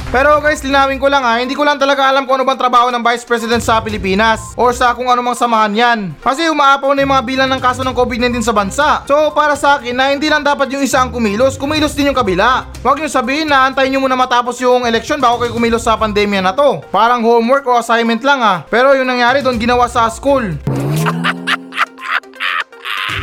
Pero 0.10 0.41
guys, 0.41 0.65
linawin 0.65 0.98
ko 0.98 1.06
lang 1.06 1.22
ha, 1.22 1.38
hindi 1.38 1.54
ko 1.54 1.62
lang 1.62 1.78
talaga 1.78 2.10
alam 2.10 2.26
kung 2.26 2.41
ano 2.41 2.45
bang 2.50 2.58
trabaho 2.58 2.89
ng 2.89 3.06
Vice 3.06 3.22
President 3.22 3.62
sa 3.62 3.78
Pilipinas 3.78 4.58
or 4.58 4.74
sa 4.74 4.98
kung 4.98 5.06
ano 5.06 5.22
mang 5.22 5.38
samahan 5.38 5.69
yan. 5.69 6.00
Kasi 6.17 6.50
umaapaw 6.50 6.98
na 6.98 7.06
yung 7.06 7.13
mga 7.13 7.26
bilang 7.30 7.50
ng 7.54 7.62
kaso 7.62 7.86
ng 7.86 7.93
COVID-19 7.93 8.41
sa 8.41 8.50
bansa. 8.50 8.89
So 9.06 9.30
para 9.38 9.54
sa 9.54 9.78
akin 9.78 9.93
na 9.93 10.10
hindi 10.10 10.26
lang 10.26 10.41
dapat 10.41 10.74
yung 10.74 10.82
isa 10.82 11.06
ang 11.06 11.13
kumilos, 11.13 11.62
kumilos 11.62 11.93
din 11.93 12.10
yung 12.10 12.17
kabila. 12.17 12.65
Huwag 12.82 12.98
nyo 12.98 13.06
sabihin 13.06 13.54
na 13.54 13.69
antayin 13.69 13.93
nyo 13.93 14.02
muna 14.02 14.17
matapos 14.17 14.58
yung 14.58 14.82
eleksyon 14.89 15.22
bago 15.22 15.45
kayo 15.45 15.54
kumilos 15.54 15.86
sa 15.86 15.93
pandemya 15.93 16.41
na 16.41 16.58
to. 16.58 16.82
Parang 16.89 17.22
homework 17.22 17.69
o 17.69 17.78
assignment 17.78 18.26
lang 18.26 18.41
ha. 18.41 18.65
Pero 18.65 18.98
yung 18.98 19.06
nangyari 19.06 19.45
doon 19.45 19.62
ginawa 19.62 19.86
sa 19.86 20.10
school. 20.10 20.58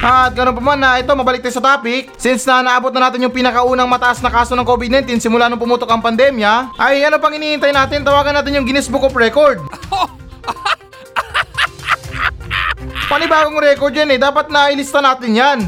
At 0.07 0.39
ganoon 0.39 0.55
pa 0.55 0.63
man 0.63 0.79
na 0.79 1.03
ito, 1.03 1.11
mabalik 1.19 1.43
tayo 1.43 1.59
sa 1.59 1.75
topic. 1.75 2.15
Since 2.15 2.47
na 2.47 2.63
naabot 2.63 2.95
na 2.95 3.11
natin 3.11 3.27
yung 3.27 3.35
pinakaunang 3.35 3.91
mataas 3.91 4.23
na 4.23 4.31
kaso 4.31 4.55
ng 4.55 4.63
COVID-19 4.63 5.19
simula 5.19 5.51
nung 5.51 5.59
pumutok 5.59 5.91
ang 5.91 5.99
pandemya, 5.99 6.79
ay 6.79 7.03
ano 7.03 7.19
pang 7.19 7.35
iniintay 7.35 7.75
natin? 7.75 8.07
Tawagan 8.07 8.39
natin 8.39 8.55
yung 8.55 8.63
Guinness 8.71 8.87
Book 8.87 9.03
of 9.03 9.19
Record. 9.19 9.59
Panibagong 13.11 13.59
record 13.59 13.99
yan 13.99 14.15
eh, 14.15 14.19
dapat 14.19 14.47
na 14.47 14.71
ilista 14.71 15.03
natin 15.03 15.35
yan. 15.35 15.59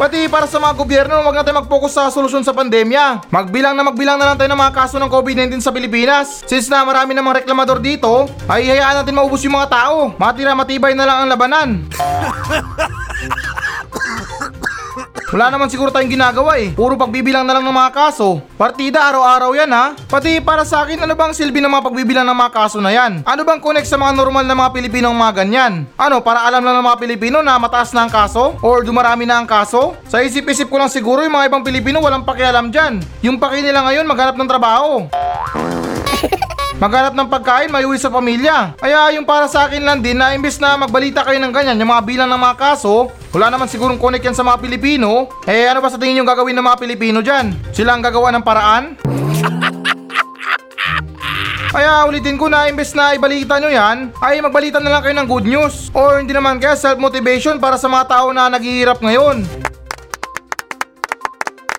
Pati 0.00 0.32
para 0.32 0.48
sa 0.48 0.56
mga 0.56 0.80
gobyerno, 0.80 1.12
wag 1.28 1.36
na 1.36 1.44
tayo 1.44 1.60
mag-focus 1.60 1.92
sa 1.92 2.08
solusyon 2.08 2.40
sa 2.40 2.56
pandemya. 2.56 3.28
Magbilang 3.28 3.76
na 3.76 3.84
magbilang 3.84 4.16
na 4.16 4.32
lang 4.32 4.40
tayo 4.40 4.48
ng 4.48 4.56
mga 4.56 4.72
kaso 4.72 4.96
ng 4.96 5.12
COVID-19 5.12 5.60
sa 5.60 5.76
Pilipinas. 5.76 6.40
Since 6.48 6.72
na 6.72 6.88
marami 6.88 7.12
ng 7.12 7.20
mga 7.20 7.44
reklamador 7.44 7.84
dito, 7.84 8.24
ay 8.48 8.64
hayaan 8.64 9.04
natin 9.04 9.12
maubos 9.12 9.44
yung 9.44 9.60
mga 9.60 9.68
tao. 9.68 10.16
Matira 10.16 10.56
matibay 10.56 10.96
na 10.96 11.04
lang 11.04 11.18
ang 11.20 11.28
labanan. 11.28 11.84
Wala 15.30 15.46
naman 15.46 15.70
siguro 15.70 15.94
tayong 15.94 16.10
ginagawa 16.10 16.58
eh. 16.58 16.74
Puro 16.74 16.98
pagbibilang 16.98 17.46
na 17.46 17.54
lang 17.54 17.62
ng 17.62 17.70
mga 17.70 17.94
kaso. 17.94 18.42
Partida 18.58 19.06
araw-araw 19.06 19.54
yan 19.54 19.70
ha. 19.70 19.94
Pati 19.94 20.42
para 20.42 20.66
sa 20.66 20.82
akin, 20.82 21.06
ano 21.06 21.14
bang 21.14 21.30
silbi 21.30 21.62
ng 21.62 21.70
mga 21.70 21.86
pagbibilang 21.86 22.26
ng 22.26 22.34
mga 22.34 22.50
kaso 22.50 22.82
na 22.82 22.90
yan? 22.90 23.22
Ano 23.22 23.46
bang 23.46 23.62
connect 23.62 23.86
sa 23.86 23.94
mga 23.94 24.18
normal 24.18 24.42
na 24.42 24.58
mga 24.58 24.74
Pilipino 24.74 25.14
ang 25.14 25.22
mga 25.22 25.46
ganyan? 25.46 25.86
Ano, 25.94 26.18
para 26.18 26.42
alam 26.50 26.66
lang 26.66 26.82
ng 26.82 26.86
mga 26.90 26.98
Pilipino 26.98 27.46
na 27.46 27.62
mataas 27.62 27.94
na 27.94 28.10
ang 28.10 28.10
kaso? 28.10 28.58
Or 28.58 28.82
dumarami 28.82 29.22
na 29.22 29.38
ang 29.38 29.46
kaso? 29.46 29.94
Sa 30.10 30.18
isip-isip 30.18 30.66
ko 30.66 30.82
lang 30.82 30.90
siguro 30.90 31.22
yung 31.22 31.38
mga 31.38 31.46
ibang 31.46 31.62
Pilipino 31.62 32.02
walang 32.02 32.26
pakialam 32.26 32.74
dyan. 32.74 32.98
Yung 33.22 33.38
paki 33.38 33.62
nila 33.62 33.86
ngayon 33.86 34.10
maghanap 34.10 34.34
ng 34.34 34.50
trabaho. 34.50 35.06
Maghanap 36.80 37.12
ng 37.12 37.28
pagkain, 37.28 37.68
may 37.68 37.84
uwi 37.84 38.00
sa 38.00 38.08
pamilya. 38.08 38.72
Kaya 38.80 39.12
yung 39.12 39.28
para 39.28 39.44
sa 39.52 39.68
akin 39.68 39.84
lang 39.84 40.00
din 40.00 40.16
na 40.16 40.32
imbes 40.32 40.56
na 40.56 40.80
magbalita 40.80 41.28
kayo 41.28 41.36
ng 41.36 41.52
ganyan, 41.52 41.76
yung 41.76 41.92
mga 41.92 42.08
bilang 42.08 42.32
ng 42.32 42.40
mga 42.40 42.56
kaso, 42.56 43.12
wala 43.36 43.52
naman 43.52 43.68
sigurong 43.68 44.00
connect 44.00 44.24
yan 44.24 44.32
sa 44.32 44.40
mga 44.40 44.64
Pilipino. 44.64 45.28
Eh 45.44 45.68
ano 45.68 45.84
ba 45.84 45.92
sa 45.92 46.00
tingin 46.00 46.24
yung 46.24 46.30
gagawin 46.32 46.56
ng 46.56 46.64
mga 46.64 46.80
Pilipino 46.80 47.20
dyan? 47.20 47.52
Sila 47.76 47.92
ang 47.92 48.00
gagawa 48.00 48.32
ng 48.32 48.40
paraan? 48.40 48.96
Kaya 51.76 52.08
ulitin 52.08 52.40
ko 52.40 52.48
na 52.48 52.72
imbes 52.72 52.96
na 52.96 53.12
ibalita 53.12 53.60
nyo 53.60 53.68
yan, 53.68 54.08
ay 54.24 54.40
magbalita 54.40 54.80
na 54.80 54.88
lang 54.88 55.04
kayo 55.04 55.20
ng 55.20 55.28
good 55.28 55.44
news. 55.44 55.92
Or 55.92 56.16
hindi 56.16 56.32
naman 56.32 56.64
kaya 56.64 56.80
self-motivation 56.80 57.60
para 57.60 57.76
sa 57.76 57.92
mga 57.92 58.08
tao 58.08 58.32
na 58.32 58.48
naghihirap 58.48 59.04
ngayon. 59.04 59.44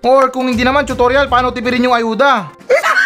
Or 0.06 0.30
kung 0.30 0.46
hindi 0.46 0.62
naman 0.62 0.86
tutorial 0.86 1.26
paano 1.26 1.50
tipirin 1.50 1.90
yung 1.90 1.98
ayuda. 1.98 2.54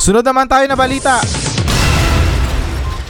Sunod 0.00 0.24
naman 0.24 0.48
tayo 0.48 0.64
na 0.64 0.72
balita. 0.72 1.20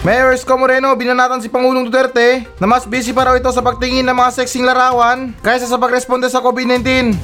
Mayor 0.03 0.35
Isko 0.35 0.59
Moreno 0.59 0.90
binanatan 0.98 1.38
si 1.38 1.46
Pangulong 1.46 1.87
Duterte 1.87 2.42
na 2.59 2.66
mas 2.66 2.83
busy 2.83 3.14
pa 3.14 3.31
raw 3.31 3.38
ito 3.38 3.46
sa 3.55 3.62
pagtingin 3.62 4.03
ng 4.11 4.16
mga 4.18 4.42
sexing 4.42 4.66
larawan 4.66 5.31
kaysa 5.38 5.70
sa 5.70 5.79
pagresponde 5.79 6.26
sa 6.26 6.42
COVID-19. 6.42 7.14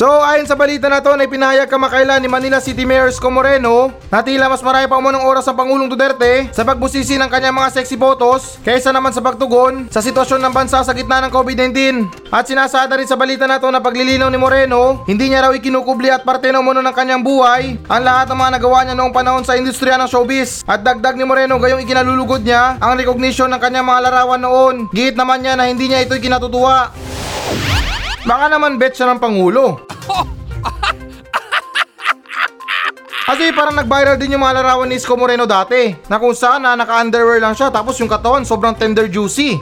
So 0.00 0.08
ayon 0.24 0.48
sa 0.48 0.56
balita 0.56 0.88
na 0.88 1.04
to 1.04 1.12
na 1.12 1.28
ipinahayag 1.28 1.68
kamakailan 1.68 2.24
ni 2.24 2.28
Manila 2.32 2.56
City 2.56 2.88
Mayor 2.88 3.12
Isko 3.12 3.28
Moreno 3.28 3.92
na 4.08 4.24
tila 4.24 4.48
mas 4.48 4.64
marami 4.64 4.88
pa 4.88 4.96
umunong 4.96 5.28
oras 5.28 5.44
ang 5.44 5.60
Pangulong 5.60 5.92
Duterte 5.92 6.48
sa 6.56 6.64
pagbusisi 6.64 7.20
ng 7.20 7.28
kanyang 7.28 7.52
mga 7.52 7.68
sexy 7.68 8.00
photos 8.00 8.56
kaysa 8.64 8.96
naman 8.96 9.12
sa 9.12 9.20
pagtugon 9.20 9.92
sa 9.92 10.00
sitwasyon 10.00 10.40
ng 10.40 10.56
bansa 10.56 10.80
sa 10.80 10.96
gitna 10.96 11.20
ng 11.20 11.28
COVID-19. 11.28 12.32
At 12.32 12.48
sinasada 12.48 12.96
rin 12.96 13.04
sa 13.04 13.20
balita 13.20 13.44
na 13.44 13.60
to 13.60 13.68
na 13.68 13.84
paglilinaw 13.84 14.32
ni 14.32 14.40
Moreno, 14.40 15.04
hindi 15.04 15.28
niya 15.28 15.44
raw 15.44 15.52
ikinukubli 15.52 16.08
at 16.08 16.24
parte 16.24 16.48
na 16.48 16.64
umuno 16.64 16.80
ng 16.80 16.96
kanyang 16.96 17.20
buhay 17.20 17.76
ang 17.84 18.00
lahat 18.00 18.32
ng 18.32 18.40
mga 18.40 18.52
nagawa 18.56 18.78
niya 18.88 18.96
noong 18.96 19.12
panahon 19.12 19.44
sa 19.44 19.60
industriya 19.60 20.00
ng 20.00 20.08
showbiz. 20.08 20.64
At 20.64 20.80
dagdag 20.80 21.20
ni 21.20 21.28
Moreno 21.28 21.60
gayong 21.60 21.84
ikinalulugod 21.84 22.40
niya 22.40 22.80
ang 22.80 22.96
recognition 22.96 23.52
ng 23.52 23.60
kanyang 23.60 23.84
mga 23.84 24.08
larawan 24.08 24.40
noon. 24.40 24.88
Gihit 24.96 25.20
naman 25.20 25.44
niya 25.44 25.60
na 25.60 25.68
hindi 25.68 25.92
niya 25.92 26.00
ito'y 26.08 26.24
kinatutuwa. 26.24 26.88
Baka 28.24 28.48
naman 28.48 28.80
bet 28.80 28.96
siya 28.96 29.12
ng 29.12 29.20
Pangulo. 29.20 29.89
Kasi 33.30 33.54
parang 33.54 33.78
nag-viral 33.78 34.18
din 34.18 34.34
yung 34.34 34.42
mga 34.42 34.58
larawan 34.58 34.90
ni 34.90 34.98
Isko 34.98 35.14
Moreno 35.14 35.46
dati 35.46 35.94
na 36.10 36.18
kung 36.18 36.34
saan 36.34 36.66
na 36.66 36.74
naka-underwear 36.74 37.38
lang 37.38 37.54
siya 37.54 37.70
tapos 37.70 37.94
yung 38.02 38.10
katawan 38.10 38.42
sobrang 38.42 38.74
tender 38.74 39.06
juicy. 39.06 39.54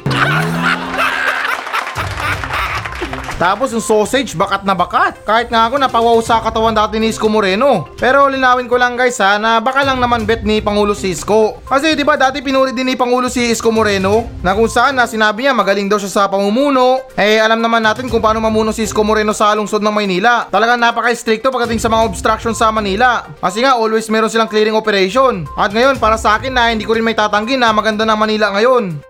Tapos 3.38 3.70
yung 3.70 3.80
sausage, 3.80 4.34
bakat 4.34 4.66
na 4.66 4.74
bakat. 4.74 5.22
Kahit 5.22 5.46
nga 5.46 5.70
ako 5.70 5.78
napawaw 5.78 6.18
sa 6.18 6.42
katawan 6.42 6.74
dati 6.74 6.98
ni 6.98 7.14
Isko 7.14 7.30
Moreno. 7.30 7.86
Pero 7.94 8.26
linawin 8.26 8.66
ko 8.66 8.74
lang 8.74 8.98
guys 8.98 9.22
ha, 9.22 9.38
na 9.38 9.62
baka 9.62 9.86
lang 9.86 10.02
naman 10.02 10.26
bet 10.26 10.42
ni 10.42 10.58
Pangulo 10.58 10.90
si 10.90 11.14
Isko. 11.14 11.62
Kasi 11.62 11.94
di 11.94 12.02
ba 12.02 12.18
dati 12.18 12.42
pinuri 12.42 12.74
din 12.74 12.90
ni 12.90 12.98
Pangulo 12.98 13.30
si 13.30 13.54
Isko 13.54 13.70
Moreno 13.70 14.26
na 14.42 14.58
kung 14.58 14.66
saan 14.66 14.98
na 14.98 15.06
sinabi 15.06 15.46
niya 15.46 15.54
magaling 15.54 15.86
daw 15.86 16.02
siya 16.02 16.10
sa 16.10 16.22
pamumuno. 16.26 16.98
Eh 17.14 17.38
alam 17.38 17.62
naman 17.62 17.86
natin 17.86 18.10
kung 18.10 18.18
paano 18.18 18.42
mamuno 18.42 18.74
si 18.74 18.82
Isko 18.82 19.06
Moreno 19.06 19.30
sa 19.30 19.54
lungsod 19.54 19.86
ng 19.86 19.94
Maynila. 19.94 20.50
Talagang 20.50 20.82
napaka-stricto 20.82 21.54
pagdating 21.54 21.78
sa 21.78 21.86
mga 21.86 22.10
obstruction 22.10 22.58
sa 22.58 22.74
Manila. 22.74 23.22
Kasi 23.38 23.62
nga 23.62 23.78
always 23.78 24.10
meron 24.10 24.26
silang 24.26 24.50
clearing 24.50 24.74
operation. 24.74 25.46
At 25.54 25.70
ngayon 25.70 26.02
para 26.02 26.18
sa 26.18 26.42
akin 26.42 26.50
na 26.50 26.74
hindi 26.74 26.82
ko 26.82 26.98
rin 26.98 27.06
may 27.06 27.14
tatanggi 27.14 27.54
na 27.54 27.70
maganda 27.70 28.02
ng 28.02 28.18
Manila 28.18 28.50
ngayon. 28.58 29.07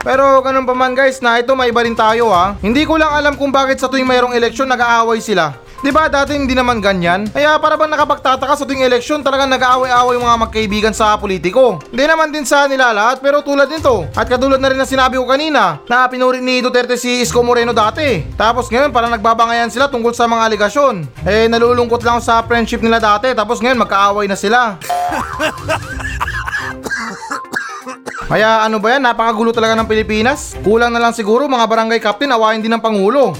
Pero 0.00 0.40
ganun 0.40 0.64
pa 0.64 0.72
man 0.72 0.96
guys 0.96 1.20
na 1.20 1.36
ito 1.36 1.52
may 1.52 1.68
iba 1.68 1.84
rin 1.84 1.92
tayo 1.92 2.32
ha. 2.32 2.56
Hindi 2.64 2.88
ko 2.88 2.96
lang 2.96 3.12
alam 3.12 3.36
kung 3.36 3.52
bakit 3.52 3.76
sa 3.76 3.88
tuwing 3.88 4.08
mayroong 4.08 4.32
eleksyon 4.32 4.64
nag-aaway 4.64 5.20
sila. 5.20 5.52
'Di 5.80 5.92
ba 5.92 6.08
dati 6.08 6.36
hindi 6.36 6.56
naman 6.56 6.80
ganyan? 6.80 7.28
Kaya 7.28 7.56
para 7.60 7.76
bang 7.76 7.92
nakapagtataka 7.92 8.52
sa 8.56 8.64
tuwing 8.64 8.84
eleksyon 8.84 9.20
talagang 9.20 9.52
nag-aaway-away 9.52 10.16
yung 10.16 10.24
mga 10.24 10.40
magkaibigan 10.48 10.94
sa 10.96 11.20
politiko. 11.20 11.80
Hindi 11.92 12.04
naman 12.08 12.32
din 12.32 12.48
sa 12.48 12.64
nila 12.64 12.96
lahat 12.96 13.20
pero 13.20 13.44
tulad 13.44 13.68
nito. 13.68 14.08
At 14.16 14.24
katulad 14.24 14.60
na 14.60 14.72
rin 14.72 14.80
na 14.80 14.88
sinabi 14.88 15.20
ko 15.20 15.28
kanina 15.28 15.84
na 15.84 16.08
pinuri 16.08 16.40
ni 16.40 16.64
Duterte 16.64 16.96
si 16.96 17.20
Isko 17.20 17.44
Moreno 17.44 17.76
dati. 17.76 18.24
Tapos 18.40 18.72
ngayon 18.72 18.92
parang 18.92 19.12
nagbabangayan 19.12 19.68
sila 19.68 19.92
tungkol 19.92 20.16
sa 20.16 20.24
mga 20.24 20.48
aligasyon. 20.52 21.04
Eh 21.28 21.44
nalulungkot 21.48 22.00
lang 22.00 22.24
sa 22.24 22.40
friendship 22.44 22.80
nila 22.80 23.00
dati 23.00 23.32
tapos 23.36 23.60
ngayon 23.60 23.84
magkaaway 23.84 24.24
na 24.24 24.36
sila. 24.36 24.80
Kaya 28.30 28.62
ano 28.62 28.78
ba 28.78 28.94
yan, 28.94 29.02
napakagulo 29.02 29.50
talaga 29.50 29.74
ng 29.74 29.90
Pilipinas. 29.90 30.54
Kulang 30.62 30.94
na 30.94 31.02
lang 31.02 31.10
siguro 31.10 31.50
mga 31.50 31.66
barangay 31.66 31.98
captain 31.98 32.30
awayin 32.30 32.62
din 32.62 32.70
ng 32.70 32.78
Pangulo. 32.78 33.34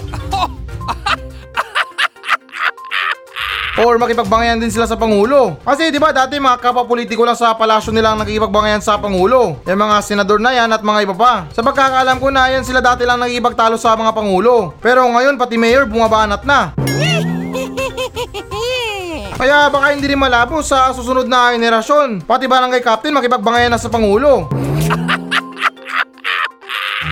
Or 3.78 3.94
makipagbangayan 4.02 4.58
din 4.58 4.66
sila 4.66 4.90
sa 4.90 4.98
Pangulo. 4.98 5.54
Kasi 5.62 5.94
di 5.94 6.02
ba 6.02 6.10
dati 6.10 6.42
mga 6.42 6.58
kapapolitiko 6.58 7.22
lang 7.22 7.38
sa 7.38 7.54
palasyo 7.54 7.94
nilang 7.94 8.18
nakikipagbangayan 8.18 8.82
sa 8.82 8.98
Pangulo. 8.98 9.62
Yung 9.62 9.78
mga 9.78 10.02
senador 10.02 10.42
na 10.42 10.50
yan 10.58 10.74
at 10.74 10.82
mga 10.82 11.06
iba 11.06 11.14
pa. 11.14 11.46
Sa 11.54 11.62
pagkakaalam 11.62 12.18
ko 12.18 12.34
na 12.34 12.50
yan 12.50 12.66
sila 12.66 12.82
dati 12.82 13.06
lang 13.06 13.22
nakikipagtalo 13.22 13.78
sa 13.78 13.94
mga 13.94 14.10
Pangulo. 14.10 14.74
Pero 14.82 15.06
ngayon 15.06 15.38
pati 15.38 15.54
mayor 15.54 15.86
bumabanat 15.86 16.42
na. 16.42 16.74
Kaya 19.40 19.72
baka 19.72 19.96
hindi 19.96 20.04
rin 20.04 20.20
malabo 20.20 20.60
sa 20.60 20.92
susunod 20.92 21.24
na 21.24 21.56
henerasyon. 21.56 22.28
Pati 22.28 22.44
barangay 22.44 22.84
captain 22.84 23.16
makipagbangayan 23.16 23.72
na 23.72 23.80
sa 23.80 23.88
Pangulo. 23.88 24.52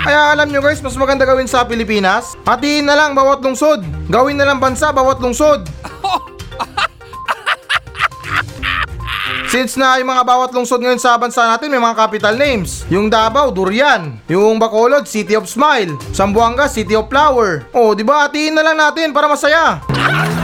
Kaya 0.09 0.33
alam 0.33 0.49
nyo 0.49 0.65
guys, 0.65 0.81
mas 0.81 0.97
maganda 0.97 1.29
gawin 1.29 1.45
sa 1.45 1.69
Pilipinas. 1.69 2.33
Hatiin 2.49 2.89
na 2.89 2.97
lang 2.97 3.13
bawat 3.13 3.45
lungsod. 3.45 3.85
Gawin 4.09 4.41
na 4.41 4.49
lang 4.49 4.57
bansa 4.57 4.89
bawat 4.89 5.21
lungsod. 5.21 5.69
Since 9.53 9.77
na 9.77 10.01
yung 10.01 10.09
mga 10.09 10.25
bawat 10.25 10.57
lungsod 10.57 10.81
ngayon 10.81 10.97
sa 10.97 11.21
bansa 11.21 11.45
natin 11.45 11.69
may 11.69 11.77
mga 11.77 12.09
capital 12.09 12.41
names. 12.41 12.89
Yung 12.89 13.13
Davao, 13.13 13.53
Durian. 13.53 14.17
Yung 14.33 14.57
Bacolod, 14.57 15.05
City 15.05 15.37
of 15.37 15.45
Smile. 15.45 16.01
Zamboanga, 16.17 16.73
City 16.73 16.97
of 16.97 17.13
Flower. 17.13 17.69
Oh, 17.77 17.93
di 17.93 18.01
ba? 18.01 18.25
Hatiin 18.25 18.57
na 18.57 18.65
lang 18.65 18.81
natin 18.81 19.13
para 19.13 19.29
masaya. 19.29 19.85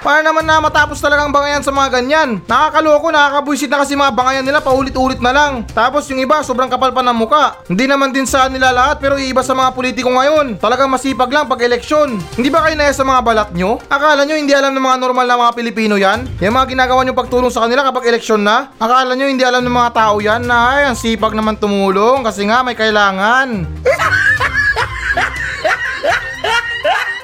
Para 0.00 0.24
naman 0.24 0.48
na 0.48 0.64
matapos 0.64 0.96
talagang 0.96 1.28
bangayan 1.28 1.60
sa 1.60 1.68
mga 1.68 2.00
ganyan. 2.00 2.40
Nakakaloko, 2.48 3.12
nakakabwisit 3.12 3.68
na 3.68 3.84
kasi 3.84 3.92
mga 3.92 4.16
bangayan 4.16 4.44
nila 4.48 4.64
paulit-ulit 4.64 5.20
na 5.20 5.28
lang. 5.28 5.52
Tapos 5.76 6.08
yung 6.08 6.24
iba, 6.24 6.40
sobrang 6.40 6.72
kapal 6.72 6.88
pa 6.88 7.04
ng 7.04 7.12
muka. 7.12 7.60
Hindi 7.68 7.84
naman 7.84 8.08
din 8.08 8.24
sa 8.24 8.48
nila 8.48 8.72
lahat 8.72 8.96
pero 8.96 9.20
iba 9.20 9.44
sa 9.44 9.52
mga 9.52 9.76
politiko 9.76 10.08
ngayon. 10.08 10.56
Talagang 10.56 10.88
masipag 10.88 11.28
lang 11.28 11.44
pag 11.44 11.60
eleksyon. 11.60 12.16
Hindi 12.32 12.48
ba 12.48 12.64
kayo 12.64 12.80
naya 12.80 12.96
sa 12.96 13.04
mga 13.04 13.20
balat 13.20 13.50
nyo? 13.52 13.76
Akala 13.92 14.24
nyo 14.24 14.40
hindi 14.40 14.56
alam 14.56 14.72
ng 14.72 14.84
mga 14.88 14.98
normal 15.04 15.26
na 15.28 15.36
mga 15.36 15.52
Pilipino 15.52 16.00
yan? 16.00 16.24
Yung 16.40 16.56
mga 16.56 16.72
ginagawa 16.72 17.04
nyo 17.04 17.12
pagtulong 17.12 17.52
sa 17.52 17.68
kanila 17.68 17.84
kapag 17.84 18.08
eleksyon 18.08 18.40
na? 18.40 18.72
Akala 18.80 19.12
nyo 19.12 19.28
hindi 19.28 19.44
alam 19.44 19.60
ng 19.60 19.76
mga 19.84 19.92
tao 19.92 20.16
yan 20.16 20.48
na 20.48 20.80
ay, 20.80 20.88
ang 20.88 20.96
sipag 20.96 21.36
naman 21.36 21.60
tumulong 21.60 22.24
kasi 22.24 22.48
nga 22.48 22.64
may 22.64 22.72
kailangan. 22.72 23.68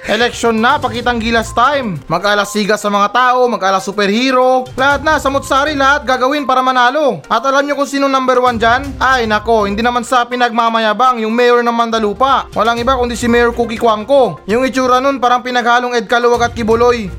Election 0.07 0.55
na, 0.55 0.79
pakitang 0.79 1.19
gilas 1.19 1.51
time. 1.51 1.99
Mag-alas 2.07 2.55
siga 2.55 2.79
sa 2.79 2.87
mga 2.87 3.11
tao, 3.11 3.51
mag-alas 3.51 3.83
superhero. 3.83 4.62
Lahat 4.79 5.03
na, 5.03 5.19
samutsari 5.19 5.75
lahat 5.75 6.07
gagawin 6.07 6.47
para 6.47 6.62
manalo. 6.62 7.19
At 7.27 7.42
alam 7.42 7.66
nyo 7.66 7.75
kung 7.75 7.90
sino 7.90 8.07
number 8.07 8.38
one 8.38 8.55
dyan? 8.55 8.87
Ay 9.03 9.27
nako, 9.27 9.66
hindi 9.66 9.83
naman 9.83 10.07
sa 10.07 10.23
pinagmamayabang 10.23 11.27
yung 11.27 11.35
mayor 11.35 11.59
ng 11.66 11.75
Mandalupa. 11.75 12.47
Walang 12.55 12.79
iba 12.79 12.95
kundi 12.95 13.19
si 13.19 13.27
Mayor 13.27 13.51
Cookie 13.51 13.83
Kwangko. 13.83 14.38
Yung 14.47 14.62
itsura 14.62 15.03
nun 15.03 15.19
parang 15.19 15.42
pinaghalong 15.42 15.99
Ed 15.99 16.07
Kaluwag 16.07 16.47
at 16.47 16.55
Kibuloy. 16.55 17.11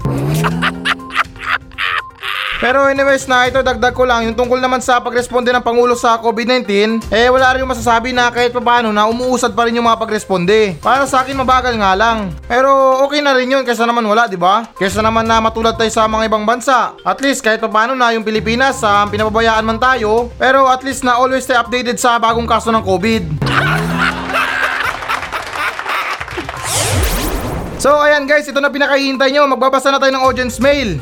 Pero 2.58 2.90
anyways 2.90 3.30
na 3.30 3.46
ito 3.46 3.62
dagdag 3.62 3.94
ko 3.94 4.02
lang 4.02 4.26
yung 4.26 4.34
tungkol 4.34 4.58
naman 4.58 4.82
sa 4.82 4.98
pagresponde 4.98 5.54
ng 5.54 5.62
Pangulo 5.62 5.94
sa 5.94 6.18
COVID-19 6.18 6.66
eh 7.14 7.30
wala 7.30 7.54
rin 7.54 7.70
masasabi 7.70 8.18
na 8.18 8.34
kahit 8.34 8.50
paano 8.50 8.90
na 8.90 9.06
umuusad 9.06 9.54
pa 9.54 9.70
rin 9.70 9.78
yung 9.78 9.86
mga 9.86 10.02
pagresponde. 10.02 10.74
Para 10.82 11.06
sa 11.06 11.22
akin 11.22 11.38
mabagal 11.38 11.78
nga 11.78 11.94
lang. 11.94 12.34
Pero 12.50 13.06
okay 13.06 13.22
na 13.22 13.38
rin 13.38 13.54
yun 13.54 13.62
kaysa 13.62 13.86
naman 13.86 14.02
wala 14.10 14.26
di 14.26 14.42
ba? 14.42 14.66
Kaysa 14.74 15.06
naman 15.06 15.30
na 15.30 15.38
matulad 15.38 15.78
tayo 15.78 15.94
sa 15.94 16.10
mga 16.10 16.34
ibang 16.34 16.50
bansa. 16.50 16.98
At 17.06 17.22
least 17.22 17.46
kahit 17.46 17.62
paano 17.62 17.94
na 17.94 18.18
yung 18.18 18.26
Pilipinas 18.26 18.82
sa 18.82 19.06
um, 19.06 19.14
pinababayaan 19.14 19.62
man 19.62 19.78
tayo 19.78 20.34
pero 20.42 20.66
at 20.66 20.82
least 20.82 21.06
na 21.06 21.14
always 21.14 21.46
stay 21.46 21.54
updated 21.54 22.02
sa 22.02 22.18
bagong 22.18 22.50
kaso 22.50 22.74
ng 22.74 22.82
COVID. 22.82 23.24
So 27.78 27.94
ayan 27.94 28.26
guys, 28.26 28.50
ito 28.50 28.58
na 28.58 28.74
pinakahihintay 28.74 29.30
nyo. 29.38 29.46
Magbabasa 29.46 29.94
na 29.94 30.02
tayo 30.02 30.10
ng 30.10 30.26
audience 30.26 30.58
mail. 30.58 30.98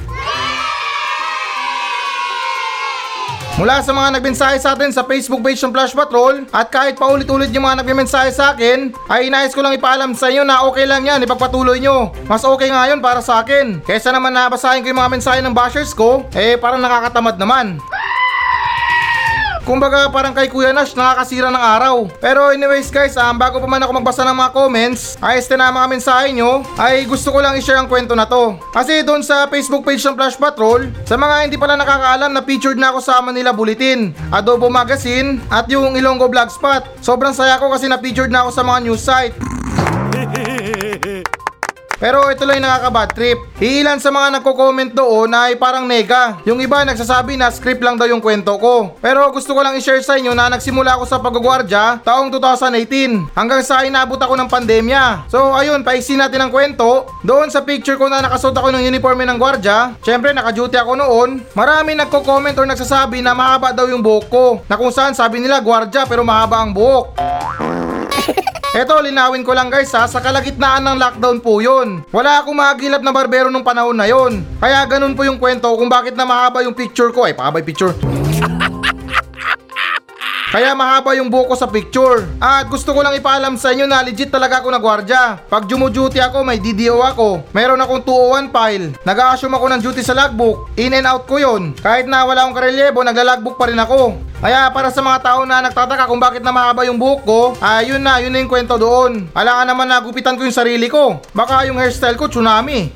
Mula 3.55 3.79
sa 3.79 3.95
mga 3.95 4.19
nagmensahe 4.19 4.59
sa 4.59 4.75
atin 4.75 4.91
sa 4.91 5.07
Facebook 5.07 5.39
page 5.39 5.63
ng 5.63 5.71
Flash 5.71 5.95
Patrol 5.95 6.43
at 6.51 6.67
kahit 6.67 6.99
paulit-ulit 6.99 7.55
yung 7.55 7.63
mga 7.63 7.87
nagmensahe 7.87 8.27
sa 8.27 8.51
akin 8.51 8.91
ay 9.07 9.31
inayos 9.31 9.55
ko 9.55 9.63
lang 9.63 9.71
ipaalam 9.71 10.11
sa 10.11 10.27
inyo 10.27 10.43
na 10.43 10.67
okay 10.67 10.83
lang 10.83 11.07
yan 11.07 11.23
ipagpatuloy 11.23 11.79
nyo. 11.79 12.11
Mas 12.27 12.43
okay 12.43 12.67
nga 12.67 12.83
yun 12.91 12.99
para 12.99 13.23
sa 13.23 13.39
akin. 13.39 13.79
Kesa 13.87 14.11
naman 14.11 14.35
nabasahin 14.35 14.83
ko 14.83 14.91
yung 14.91 14.99
mga 14.99 15.13
mensahe 15.15 15.39
ng 15.39 15.55
bashers 15.55 15.95
ko 15.95 16.27
eh 16.35 16.59
parang 16.59 16.83
nakakatamad 16.83 17.39
naman. 17.39 17.79
Kumbaga 19.65 20.05
parang 20.13 20.37
kay 20.37 20.45
Kuya 20.45 20.69
Nash 20.69 20.93
nakakasira 20.93 21.49
ng 21.49 21.57
araw. 21.57 22.05
Pero 22.21 22.53
anyways 22.53 22.93
guys, 22.93 23.17
um, 23.17 23.33
bago 23.33 23.57
pa 23.57 23.65
man 23.65 23.81
ako 23.81 23.97
magbasa 23.97 24.21
ng 24.21 24.37
mga 24.37 24.53
comments, 24.53 25.17
ayos 25.17 25.49
na 25.49 25.73
mga 25.73 25.89
mensahe 25.89 26.29
nyo, 26.37 26.61
ay 26.77 27.09
gusto 27.09 27.33
ko 27.33 27.41
lang 27.41 27.57
i-share 27.57 27.81
ang 27.81 27.89
kwento 27.89 28.13
na 28.13 28.29
to. 28.29 28.61
Kasi 28.69 29.01
doon 29.01 29.25
sa 29.25 29.49
Facebook 29.49 29.81
page 29.81 30.05
ng 30.05 30.13
Flash 30.13 30.37
Patrol, 30.37 30.85
sa 31.09 31.17
mga 31.17 31.49
hindi 31.49 31.57
pala 31.57 31.73
nakakaalam 31.81 32.29
na 32.29 32.45
featured 32.45 32.77
na 32.77 32.93
ako 32.93 33.01
sa 33.01 33.17
Manila 33.25 33.49
Bulletin, 33.57 34.13
Adobo 34.29 34.69
Magazine, 34.69 35.41
at 35.49 35.65
yung 35.65 35.97
Ilonggo 35.97 36.29
Blogspot. 36.29 36.85
Sobrang 37.01 37.33
saya 37.33 37.57
ko 37.57 37.73
kasi 37.73 37.89
na-featured 37.89 38.29
na 38.29 38.45
ako 38.45 38.49
sa 38.53 38.61
mga 38.61 38.79
news 38.85 39.01
site. 39.01 39.33
Pero 41.95 42.27
ito 42.27 42.43
lang 42.43 42.59
yung 42.59 42.67
nakaka-bad 42.67 43.09
trip. 43.15 43.39
Iilan 43.59 44.03
sa 44.03 44.11
mga 44.11 44.39
nagko-comment 44.39 44.91
doon 44.91 45.31
ay 45.31 45.55
parang 45.55 45.87
nega. 45.87 46.43
Yung 46.43 46.59
iba 46.59 46.83
nagsasabi 46.83 47.39
na 47.39 47.47
script 47.47 47.79
lang 47.79 47.95
daw 47.95 48.03
yung 48.07 48.19
kwento 48.19 48.51
ko. 48.59 48.99
Pero 48.99 49.23
gusto 49.31 49.55
ko 49.55 49.63
lang 49.63 49.79
i-share 49.79 50.03
sa 50.03 50.19
inyo 50.19 50.35
na 50.35 50.51
nagsimula 50.51 50.99
ako 50.99 51.03
sa 51.07 51.23
paggugwardya 51.23 52.03
taong 52.03 52.27
2018 52.31 53.31
hanggang 53.31 53.61
sa 53.63 53.87
inabot 53.87 54.19
ako 54.19 54.35
ng 54.35 54.51
pandemya. 54.51 55.31
So 55.31 55.55
ayun, 55.55 55.87
paiksi 55.87 56.19
natin 56.19 56.43
ang 56.43 56.51
kwento. 56.51 57.07
Doon 57.23 57.47
sa 57.47 57.63
picture 57.63 57.95
ko 57.95 58.11
na 58.11 58.19
nakasuot 58.19 58.55
ako 58.55 58.75
ng 58.75 58.83
uniforme 58.83 59.23
ng 59.23 59.39
gwardya, 59.39 59.95
syempre 60.03 60.35
naka-duty 60.35 60.75
ako 60.75 60.99
noon, 60.99 61.29
marami 61.55 61.95
nagko-comment 61.95 62.59
or 62.59 62.67
nagsasabi 62.67 63.23
na 63.23 63.31
mahaba 63.31 63.71
daw 63.71 63.87
yung 63.87 64.03
buhok 64.03 64.27
ko. 64.27 64.45
Na 64.67 64.75
kung 64.75 64.91
saan 64.91 65.15
sabi 65.15 65.39
nila 65.39 65.63
gwardya 65.63 66.03
pero 66.03 66.27
mahaba 66.27 66.59
ang 66.59 66.75
buhok. 66.75 67.34
Eto, 68.75 68.99
linawin 68.99 69.39
ko 69.47 69.55
lang 69.55 69.71
guys 69.71 69.95
ha, 69.95 70.03
sa 70.03 70.19
kalagitnaan 70.19 70.83
ng 70.83 70.99
lockdown 70.99 71.39
po 71.39 71.63
yun. 71.63 72.03
Wala 72.11 72.43
akong 72.43 72.59
mahagilap 72.59 72.99
na 72.99 73.15
barbero 73.15 73.47
nung 73.47 73.63
panahon 73.63 73.95
na 73.95 74.03
yon. 74.03 74.43
Kaya 74.59 74.83
ganun 74.83 75.15
po 75.15 75.23
yung 75.23 75.39
kwento 75.39 75.71
kung 75.79 75.87
bakit 75.87 76.11
na 76.11 76.27
mahaba 76.27 76.59
yung 76.59 76.75
picture 76.75 77.07
ko. 77.15 77.23
Ay, 77.23 77.31
pakaba 77.31 77.63
yung 77.63 77.69
picture. 77.71 77.95
Kaya 80.55 80.75
mahaba 80.75 81.15
yung 81.15 81.31
buhok 81.31 81.51
ko 81.51 81.55
sa 81.55 81.71
picture. 81.71 82.27
At 82.43 82.67
gusto 82.67 82.91
ko 82.91 82.99
lang 82.99 83.15
ipaalam 83.15 83.55
sa 83.55 83.71
inyo 83.71 83.87
na 83.87 84.03
legit 84.03 84.27
talaga 84.27 84.59
ako 84.59 84.75
nagwardya. 84.75 85.47
Pag 85.47 85.71
jumuduty 85.71 86.19
ako, 86.19 86.43
may 86.43 86.59
DDO 86.59 86.99
ako. 86.99 87.47
Meron 87.55 87.79
akong 87.79 88.03
201 88.03 88.51
file. 88.51 88.91
Nag-a-assume 89.07 89.55
ako 89.55 89.65
ng 89.71 89.83
duty 89.83 90.03
sa 90.03 90.15
logbook. 90.15 90.67
In 90.75 90.95
and 90.95 91.07
out 91.07 91.23
ko 91.27 91.39
yon. 91.39 91.71
Kahit 91.79 92.11
na 92.11 92.27
wala 92.27 92.43
akong 92.43 92.59
karelyebo, 92.59 93.03
nagla-logbook 93.07 93.55
pa 93.55 93.71
rin 93.71 93.79
ako. 93.79 94.19
Kaya 94.45 94.69
para 94.69 94.93
sa 94.93 95.01
mga 95.01 95.25
tao 95.25 95.41
na 95.41 95.57
nagtataka 95.57 96.05
kung 96.05 96.21
bakit 96.21 96.45
na 96.45 96.53
mahaba 96.53 96.85
yung 96.85 97.01
buhok 97.01 97.25
ko, 97.25 97.57
ah 97.57 97.81
yun 97.81 97.97
na, 97.97 98.21
yun 98.21 98.29
na 98.29 98.45
yung 98.45 98.51
kwento 98.53 98.77
doon. 98.77 99.25
Alangan 99.33 99.73
naman 99.73 99.89
na 99.89 99.97
gupitan 99.97 100.37
ko 100.37 100.45
yung 100.45 100.53
sarili 100.53 100.85
ko. 100.85 101.17
Baka 101.33 101.65
yung 101.65 101.81
hairstyle 101.81 102.13
ko 102.13 102.29
tsunami. 102.29 102.93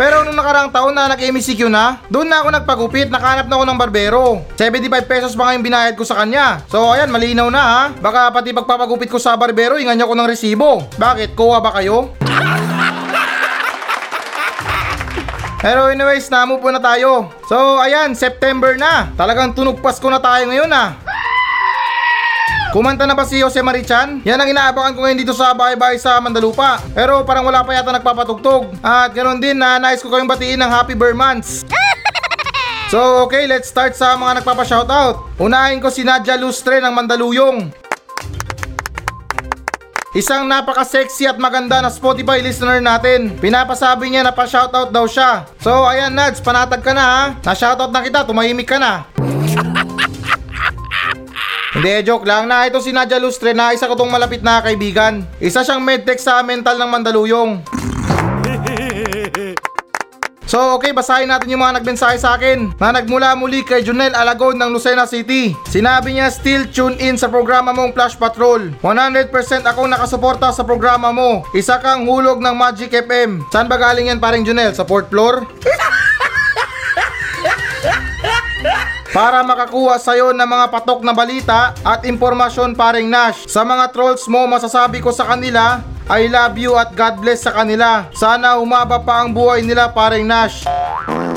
Pero 0.00 0.24
nung 0.24 0.32
nakarang 0.32 0.72
taon 0.72 0.96
na 0.96 1.12
nag-MCQ 1.12 1.68
na, 1.68 2.00
doon 2.08 2.24
na 2.24 2.40
ako 2.40 2.48
nagpagupit, 2.48 3.12
nakahanap 3.12 3.52
na 3.52 3.60
ako 3.60 3.64
ng 3.68 3.76
barbero. 3.84 4.24
75 4.56 5.04
pesos 5.04 5.36
pa 5.36 5.52
nga 5.52 5.60
yung 5.60 5.66
binayad 5.68 5.92
ko 5.92 6.08
sa 6.08 6.24
kanya. 6.24 6.64
So 6.72 6.96
ayan, 6.96 7.12
malinaw 7.12 7.52
na 7.52 7.60
ha. 7.60 7.82
Baka 8.00 8.32
pati 8.32 8.56
pagpapagupit 8.56 9.12
ko 9.12 9.20
sa 9.20 9.36
barbero, 9.36 9.76
ingan 9.76 10.00
niyo 10.00 10.08
ko 10.08 10.16
ng 10.16 10.24
resibo. 10.24 10.88
Bakit? 10.96 11.36
Kuha 11.36 11.60
ba 11.60 11.76
kayo? 11.76 12.16
Pero 15.60 15.92
anyways, 15.92 16.32
na-move 16.32 16.64
po 16.64 16.72
na 16.72 16.80
tayo. 16.80 17.28
So 17.44 17.76
ayan, 17.76 18.16
September 18.16 18.80
na. 18.80 19.12
Talagang 19.12 19.52
tunog 19.52 19.84
Pasko 19.84 20.08
na 20.08 20.16
tayo 20.16 20.48
ngayon 20.48 20.72
ah. 20.72 20.96
Kumanta 22.72 23.04
na 23.04 23.12
ba 23.12 23.28
si 23.28 23.42
Jose 23.44 23.60
Marichan? 23.60 24.24
Yan 24.24 24.40
ang 24.40 24.48
inaabangan 24.48 24.94
ko 24.96 25.04
ngayon 25.04 25.20
dito 25.20 25.34
sa 25.36 25.52
bahay-bahay 25.52 26.00
sa 26.00 26.16
Mandalupa. 26.22 26.80
Pero 26.96 27.26
parang 27.28 27.44
wala 27.44 27.60
pa 27.60 27.76
yata 27.76 27.92
nagpapatugtog. 27.92 28.72
At 28.80 29.12
ganoon 29.12 29.42
din 29.42 29.60
na 29.60 29.76
nais 29.76 30.00
ko 30.00 30.08
kayong 30.08 30.30
batiin 30.30 30.56
ng 30.56 30.70
Happy 30.70 30.96
Bear 30.96 31.12
Months. 31.12 31.62
So 32.90 33.22
okay, 33.22 33.46
let's 33.46 33.70
start 33.70 33.94
sa 33.94 34.18
mga 34.18 34.42
nagpapa-shoutout. 34.42 35.38
Unahin 35.38 35.78
ko 35.78 35.94
si 35.94 36.02
Nadia 36.02 36.34
Lustre 36.34 36.82
ng 36.82 36.90
Mandaluyong. 36.90 37.70
Isang 40.10 40.50
napaka-sexy 40.50 41.30
at 41.30 41.38
maganda 41.38 41.78
na 41.78 41.86
Spotify 41.86 42.42
listener 42.42 42.82
natin. 42.82 43.38
Pinapasabi 43.38 44.10
niya 44.10 44.26
na 44.26 44.34
pa-shoutout 44.34 44.90
daw 44.90 45.06
siya. 45.06 45.46
So 45.62 45.86
ayan 45.86 46.10
Nads, 46.10 46.42
panatag 46.42 46.82
ka 46.82 46.90
na 46.90 47.04
ha. 47.06 47.22
Na-shoutout 47.46 47.94
na 47.94 48.02
kita, 48.02 48.26
tumahimik 48.26 48.66
ka 48.66 48.82
na. 48.82 49.06
Hindi, 51.78 52.02
joke 52.02 52.26
lang 52.26 52.50
na 52.50 52.66
ito 52.66 52.82
si 52.82 52.90
Nadia 52.90 53.22
Lustre 53.22 53.54
na 53.54 53.70
isa 53.70 53.86
ko 53.86 53.94
tong 53.94 54.10
malapit 54.10 54.42
na 54.42 54.58
kaibigan. 54.58 55.22
Isa 55.38 55.62
siyang 55.62 55.78
medtech 55.78 56.18
sa 56.18 56.42
mental 56.42 56.74
ng 56.74 56.90
Mandaluyong. 56.90 57.62
So 60.50 60.74
okay, 60.74 60.90
basahin 60.90 61.30
natin 61.30 61.54
yung 61.54 61.62
mga 61.62 61.78
nagmensahe 61.78 62.18
sa 62.18 62.34
akin 62.34 62.74
na 62.74 62.90
nagmula 62.90 63.38
muli 63.38 63.62
kay 63.62 63.86
Junel 63.86 64.10
Alagon 64.10 64.58
ng 64.58 64.74
Lucena 64.74 65.06
City. 65.06 65.54
Sinabi 65.70 66.18
niya 66.18 66.26
still 66.26 66.66
tune 66.66 66.98
in 66.98 67.14
sa 67.14 67.30
programa 67.30 67.70
mong 67.70 67.94
Flash 67.94 68.18
Patrol. 68.18 68.74
100% 68.82 69.30
ako 69.62 69.86
nakasuporta 69.86 70.50
sa 70.50 70.66
programa 70.66 71.14
mo. 71.14 71.46
Isa 71.54 71.78
kang 71.78 72.02
hulog 72.02 72.42
ng 72.42 72.50
Magic 72.58 72.90
FM. 72.90 73.46
Saan 73.54 73.70
ba 73.70 73.78
galing 73.78 74.10
yan 74.10 74.18
paring 74.18 74.42
Junel? 74.42 74.74
Sa 74.74 74.82
fourth 74.82 75.06
floor? 75.06 75.46
para 79.10 79.42
makakuha 79.42 79.98
sa'yo 79.98 80.30
ng 80.30 80.48
mga 80.48 80.66
patok 80.70 81.02
na 81.02 81.10
balita 81.10 81.74
at 81.82 82.06
impormasyon 82.06 82.78
paring 82.78 83.10
Nash. 83.10 83.46
Sa 83.50 83.66
mga 83.66 83.90
trolls 83.90 84.26
mo, 84.30 84.46
masasabi 84.46 85.02
ko 85.02 85.10
sa 85.10 85.26
kanila, 85.26 85.82
I 86.10 86.26
love 86.26 86.58
you 86.58 86.74
at 86.74 86.98
God 86.98 87.22
bless 87.22 87.46
sa 87.46 87.54
kanila. 87.54 88.10
Sana 88.18 88.58
humaba 88.58 88.98
pa 88.98 89.22
ang 89.22 89.30
buhay 89.30 89.62
nila 89.62 89.94
paring 89.94 90.26
Nash. 90.26 90.66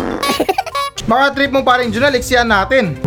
Baka 1.09 1.29
trip 1.37 1.53
mo 1.53 1.61
paring 1.61 1.93
Junel, 1.93 2.17
iksiyan 2.17 2.49
natin. 2.49 2.97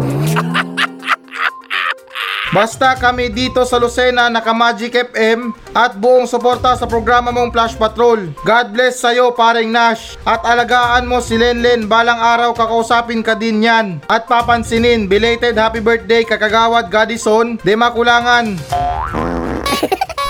Basta 2.54 2.94
kami 2.94 3.34
dito 3.34 3.66
sa 3.66 3.82
Lucena 3.82 4.30
naka 4.30 4.54
Magic 4.54 5.10
FM 5.10 5.50
at 5.74 5.98
buong 5.98 6.30
suporta 6.30 6.78
sa 6.78 6.86
programa 6.86 7.34
mong 7.34 7.50
Flash 7.50 7.74
Patrol. 7.74 8.30
God 8.46 8.66
bless 8.70 9.02
sa'yo 9.02 9.34
paring 9.34 9.74
Nash 9.74 10.14
at 10.22 10.46
alagaan 10.46 11.10
mo 11.10 11.18
si 11.18 11.34
Lenlen 11.34 11.90
balang 11.90 12.22
araw 12.22 12.54
kakausapin 12.54 13.26
ka 13.26 13.34
din 13.34 13.66
yan. 13.66 13.98
At 14.06 14.30
papansinin, 14.30 15.10
belated 15.10 15.58
happy 15.58 15.82
birthday 15.82 16.22
kakagawad 16.22 16.86
Gadison, 16.94 17.58
de 17.58 17.74
makulangan. 17.74 18.54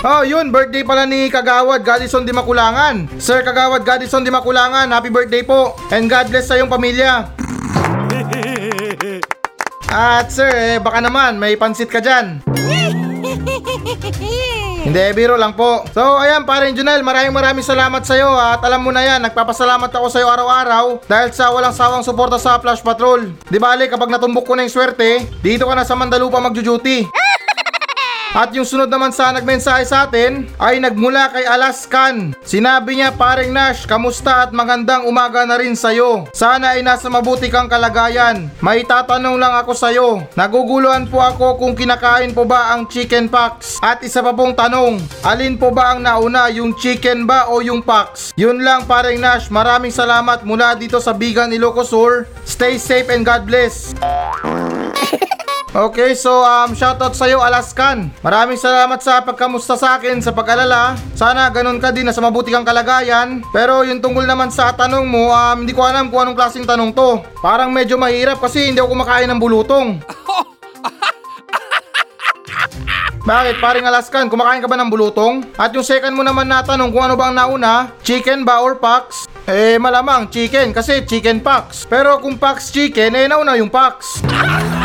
Oh, 0.04 0.20
yun, 0.20 0.52
birthday 0.52 0.84
pala 0.84 1.08
ni 1.08 1.32
Kagawad 1.32 1.80
Gadison 1.80 2.28
di 2.28 2.32
Makulangan. 2.34 3.08
Sir 3.16 3.40
Kagawad 3.40 3.80
Gadison 3.80 4.20
di 4.20 4.28
Makulangan, 4.28 4.92
happy 4.92 5.08
birthday 5.08 5.40
po. 5.40 5.72
And 5.88 6.04
God 6.04 6.28
bless 6.28 6.52
sa 6.52 6.60
iyong 6.60 6.68
pamilya. 6.68 7.32
At 9.96 10.28
sir, 10.28 10.52
eh, 10.52 10.76
baka 10.76 11.00
naman 11.00 11.40
may 11.40 11.56
pansit 11.56 11.88
ka 11.88 12.04
dyan. 12.04 12.44
Hindi, 14.86 15.04
biro 15.16 15.40
lang 15.40 15.56
po. 15.56 15.82
So, 15.96 16.20
ayan, 16.20 16.44
parin 16.44 16.76
Junel, 16.76 17.00
maraming 17.00 17.32
maraming 17.32 17.64
salamat 17.64 18.04
sa 18.04 18.14
iyo 18.14 18.30
at 18.36 18.62
alam 18.62 18.86
mo 18.86 18.94
na 18.94 19.02
yan, 19.02 19.18
nagpapasalamat 19.24 19.90
ako 19.90 20.06
sa 20.12 20.20
iyo 20.22 20.28
araw-araw 20.30 21.02
dahil 21.08 21.32
sa 21.32 21.50
walang 21.50 21.74
sawang 21.74 22.04
suporta 22.06 22.36
sa 22.36 22.60
Flash 22.60 22.84
Patrol. 22.84 23.32
Di 23.48 23.58
bale, 23.58 23.88
kapag 23.88 24.12
natumbok 24.12 24.44
ko 24.46 24.52
na 24.54 24.62
yung 24.62 24.70
swerte, 24.76 25.26
dito 25.42 25.66
ka 25.66 25.74
na 25.74 25.82
sa 25.82 25.98
Mandalupa 25.98 26.38
magjo-duty. 26.38 27.26
At 28.36 28.52
yung 28.52 28.68
sunod 28.68 28.92
naman 28.92 29.16
sa 29.16 29.32
nagmensahe 29.32 29.88
sa 29.88 30.04
atin 30.04 30.44
ay 30.60 30.76
nagmula 30.76 31.32
kay 31.32 31.48
Alaskan. 31.48 32.36
Sinabi 32.44 33.00
niya 33.00 33.16
paring 33.16 33.48
Nash, 33.48 33.88
kamusta 33.88 34.44
at 34.44 34.52
magandang 34.52 35.08
umaga 35.08 35.48
na 35.48 35.56
rin 35.56 35.72
sa'yo. 35.72 36.28
Sana 36.36 36.76
ay 36.76 36.84
nasa 36.84 37.08
mabuti 37.08 37.48
kang 37.48 37.64
kalagayan. 37.64 38.52
May 38.60 38.84
tatanong 38.84 39.40
lang 39.40 39.56
ako 39.56 39.72
sa'yo. 39.72 40.08
Naguguluhan 40.36 41.08
po 41.08 41.24
ako 41.24 41.56
kung 41.56 41.72
kinakain 41.72 42.36
po 42.36 42.44
ba 42.44 42.76
ang 42.76 42.84
chicken 42.92 43.32
pox. 43.32 43.80
At 43.80 44.04
isa 44.04 44.20
pa 44.20 44.36
pong 44.36 44.52
tanong, 44.52 45.00
alin 45.24 45.56
po 45.56 45.72
ba 45.72 45.96
ang 45.96 46.04
nauna, 46.04 46.52
yung 46.52 46.76
chicken 46.76 47.24
ba 47.24 47.48
o 47.48 47.64
yung 47.64 47.80
pox? 47.80 48.36
Yun 48.36 48.60
lang 48.60 48.84
paring 48.84 49.16
Nash, 49.16 49.48
maraming 49.48 49.96
salamat 49.96 50.44
mula 50.44 50.76
dito 50.76 51.00
sa 51.00 51.16
Bigan 51.16 51.56
Ilocos 51.56 51.88
Sur. 51.88 52.28
Stay 52.44 52.76
safe 52.76 53.08
and 53.08 53.24
God 53.24 53.48
bless. 53.48 53.96
Okay, 55.76 56.16
so 56.16 56.40
um, 56.40 56.72
shoutout 56.72 57.12
sa 57.12 57.28
iyo 57.28 57.44
Alaskan. 57.44 58.08
Maraming 58.24 58.56
salamat 58.56 58.96
sa 59.04 59.20
pagkamusta 59.20 59.76
sa 59.76 60.00
akin 60.00 60.24
sa 60.24 60.32
pag-alala. 60.32 60.96
Sana 61.12 61.52
ganun 61.52 61.76
ka 61.76 61.92
din 61.92 62.08
na 62.08 62.16
sa 62.16 62.24
mabuti 62.24 62.48
kang 62.48 62.64
kalagayan. 62.64 63.44
Pero 63.52 63.84
yung 63.84 64.00
tungkol 64.00 64.24
naman 64.24 64.48
sa 64.48 64.72
tanong 64.72 65.04
mo, 65.04 65.28
um, 65.28 65.56
hindi 65.60 65.76
ko 65.76 65.84
alam 65.84 66.08
kung 66.08 66.24
anong 66.24 66.32
klaseng 66.32 66.64
tanong 66.64 66.96
to. 66.96 67.20
Parang 67.44 67.68
medyo 67.68 68.00
mahirap 68.00 68.40
kasi 68.40 68.72
hindi 68.72 68.80
ako 68.80 68.96
kumakain 68.96 69.28
ng 69.28 69.36
bulutong. 69.36 70.00
Bakit? 73.28 73.60
Paring 73.60 73.84
Alaskan, 73.84 74.32
kumakain 74.32 74.64
ka 74.64 74.72
ba 74.72 74.80
ng 74.80 74.88
bulutong? 74.88 75.44
At 75.60 75.76
yung 75.76 75.84
second 75.84 76.16
mo 76.16 76.24
naman 76.24 76.48
na 76.48 76.64
tanong 76.64 76.88
kung 76.88 77.04
ano 77.04 77.20
ba 77.20 77.28
ang 77.28 77.36
nauna, 77.36 77.92
chicken 78.00 78.48
ba 78.48 78.64
or 78.64 78.80
pox? 78.80 79.28
Eh, 79.44 79.76
malamang 79.76 80.32
chicken 80.32 80.72
kasi 80.72 81.04
chicken 81.04 81.44
pox. 81.44 81.84
Pero 81.84 82.16
kung 82.24 82.40
pox 82.40 82.72
chicken, 82.72 83.12
eh 83.12 83.28
nauna 83.28 83.60
yung 83.60 83.68
pox. 83.68 84.24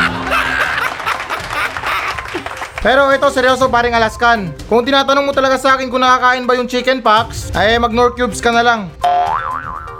Pero 2.81 3.13
ito 3.13 3.29
seryoso 3.29 3.69
paring 3.69 3.93
Alaskan. 3.93 4.57
Kung 4.65 4.81
tinatanong 4.81 5.29
mo 5.29 5.31
talaga 5.37 5.61
sa 5.61 5.77
akin 5.77 5.85
kung 5.93 6.01
nakakain 6.01 6.49
ba 6.49 6.57
yung 6.57 6.65
chicken 6.65 6.97
pox, 6.97 7.53
ay 7.53 7.77
mag 7.77 7.93
North 7.93 8.17
Cubes 8.17 8.41
ka 8.41 8.49
na 8.49 8.65
lang. 8.65 8.89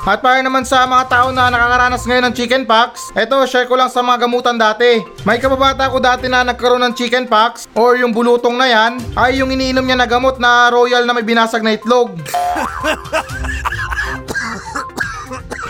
At 0.02 0.18
para 0.18 0.42
naman 0.42 0.66
sa 0.66 0.90
mga 0.90 1.14
tao 1.14 1.30
na 1.30 1.54
nakakaranas 1.54 2.10
ngayon 2.10 2.34
ng 2.34 2.34
chicken 2.34 2.66
pox, 2.66 3.14
eto 3.14 3.38
share 3.46 3.70
ko 3.70 3.78
lang 3.78 3.86
sa 3.86 4.02
mga 4.02 4.26
gamutan 4.26 4.58
dati. 4.58 4.98
May 5.30 5.38
kababata 5.38 5.94
ko 5.94 6.02
dati 6.02 6.26
na 6.26 6.42
nagkaroon 6.42 6.82
ng 6.90 6.98
chicken 6.98 7.30
pox 7.30 7.70
or 7.78 7.94
yung 8.02 8.10
bulutong 8.10 8.58
na 8.58 8.66
yan 8.66 8.98
ay 9.14 9.38
yung 9.46 9.54
iniinom 9.54 9.86
niya 9.86 10.02
na 10.02 10.10
gamot 10.10 10.42
na 10.42 10.74
royal 10.74 11.06
na 11.06 11.14
may 11.14 11.22
binasag 11.22 11.62
na 11.62 11.78
itlog. 11.78 12.18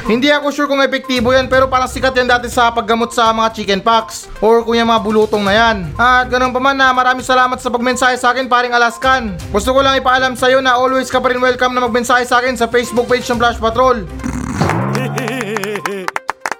Hindi 0.10 0.34
ako 0.34 0.50
sure 0.50 0.66
kung 0.66 0.82
epektibo 0.82 1.30
yan 1.30 1.46
pero 1.46 1.70
parang 1.70 1.86
sikat 1.86 2.18
yan 2.18 2.26
dati 2.26 2.50
sa 2.50 2.74
paggamot 2.74 3.14
sa 3.14 3.30
mga 3.30 3.54
chicken 3.54 3.82
pox 3.86 4.26
or 4.42 4.66
kung 4.66 4.74
yung 4.74 4.90
mga 4.90 5.02
bulutong 5.06 5.46
na 5.46 5.54
yan. 5.54 5.78
At 5.94 6.26
ganun 6.26 6.50
pa 6.50 6.58
man 6.58 6.74
na 6.74 6.90
maraming 6.90 7.22
salamat 7.26 7.62
sa 7.62 7.70
pagmensahe 7.70 8.18
sa 8.18 8.34
akin 8.34 8.50
paring 8.50 8.74
Alaskan. 8.74 9.38
Gusto 9.54 9.78
ko 9.78 9.86
lang 9.86 10.02
ipaalam 10.02 10.34
sa 10.34 10.50
iyo 10.50 10.58
na 10.58 10.74
always 10.74 11.14
ka 11.14 11.22
pa 11.22 11.30
rin 11.30 11.38
welcome 11.38 11.78
na 11.78 11.86
magmensahe 11.86 12.26
sa 12.26 12.42
akin 12.42 12.58
sa 12.58 12.66
Facebook 12.66 13.06
page 13.06 13.30
ng 13.30 13.38
Flash 13.38 13.62
Patrol. 13.62 14.10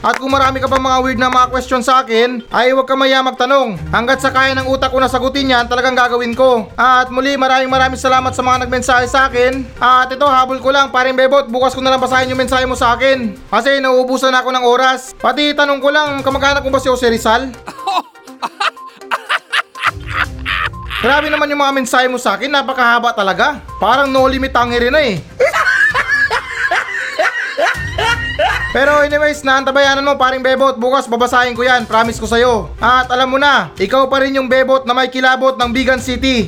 At 0.02 0.18
kung 0.18 0.34
marami 0.34 0.58
ka 0.58 0.66
pa 0.66 0.82
mga 0.82 0.98
weird 1.06 1.22
na 1.22 1.30
mga 1.30 1.54
question 1.54 1.86
sa 1.86 2.02
akin, 2.02 2.42
ay 2.50 2.74
huwag 2.74 2.90
ka 2.90 2.98
maya 2.98 3.22
magtanong. 3.22 3.78
Hanggat 3.94 4.18
sa 4.18 4.34
kaya 4.34 4.58
ng 4.58 4.66
utak 4.66 4.90
ko 4.90 4.98
na 4.98 5.06
sagutin 5.06 5.54
yan, 5.54 5.70
talagang 5.70 5.94
gagawin 5.94 6.34
ko. 6.34 6.74
At 6.74 7.14
muli, 7.14 7.38
maraming 7.38 7.70
maraming 7.70 8.02
salamat 8.02 8.34
sa 8.34 8.42
mga 8.42 8.66
nagmensahe 8.66 9.06
sa 9.06 9.30
akin. 9.30 9.62
At 9.78 10.10
ito, 10.10 10.26
habol 10.26 10.58
ko 10.58 10.74
lang, 10.74 10.90
paring 10.90 11.14
bebot, 11.14 11.46
bukas 11.54 11.78
ko 11.78 11.86
na 11.86 11.94
lang 11.94 12.02
basahin 12.02 12.34
yung 12.34 12.42
mensahe 12.42 12.66
mo 12.66 12.74
sa 12.74 12.98
akin. 12.98 13.38
Kasi 13.54 13.78
nauubusan 13.78 14.34
ako 14.34 14.50
ng 14.50 14.66
oras. 14.66 15.14
Pati 15.22 15.54
tanong 15.54 15.78
ko 15.78 15.94
lang, 15.94 16.26
kamag-anak 16.26 16.66
mo 16.66 16.74
ba 16.74 16.82
si 16.82 16.90
Jose 16.90 17.06
Rizal? 17.06 17.54
Grabe 21.06 21.30
naman 21.30 21.50
yung 21.50 21.62
mga 21.62 21.78
mensahe 21.78 22.10
mo 22.10 22.18
sa 22.18 22.38
akin, 22.38 22.50
napakahaba 22.50 23.14
talaga. 23.14 23.62
Parang 23.78 24.10
no 24.10 24.26
limit 24.26 24.50
tangere 24.50 24.90
na 24.90 25.02
eh. 25.02 25.22
Pero 28.72 29.04
anyways, 29.04 29.44
naantabayanan 29.44 30.00
mo 30.00 30.16
paring 30.16 30.40
bebot. 30.40 30.80
Bukas 30.80 31.04
babasahin 31.04 31.52
ko 31.60 31.68
yan, 31.68 31.84
promise 31.84 32.16
ko 32.16 32.24
sa'yo. 32.24 32.72
At 32.80 33.12
alam 33.12 33.28
mo 33.28 33.36
na, 33.36 33.76
ikaw 33.76 34.08
pa 34.08 34.24
rin 34.24 34.40
yung 34.40 34.48
bebot 34.48 34.88
na 34.88 34.96
may 34.96 35.12
kilabot 35.12 35.60
ng 35.60 35.70
Bigan 35.76 36.00
City. 36.00 36.48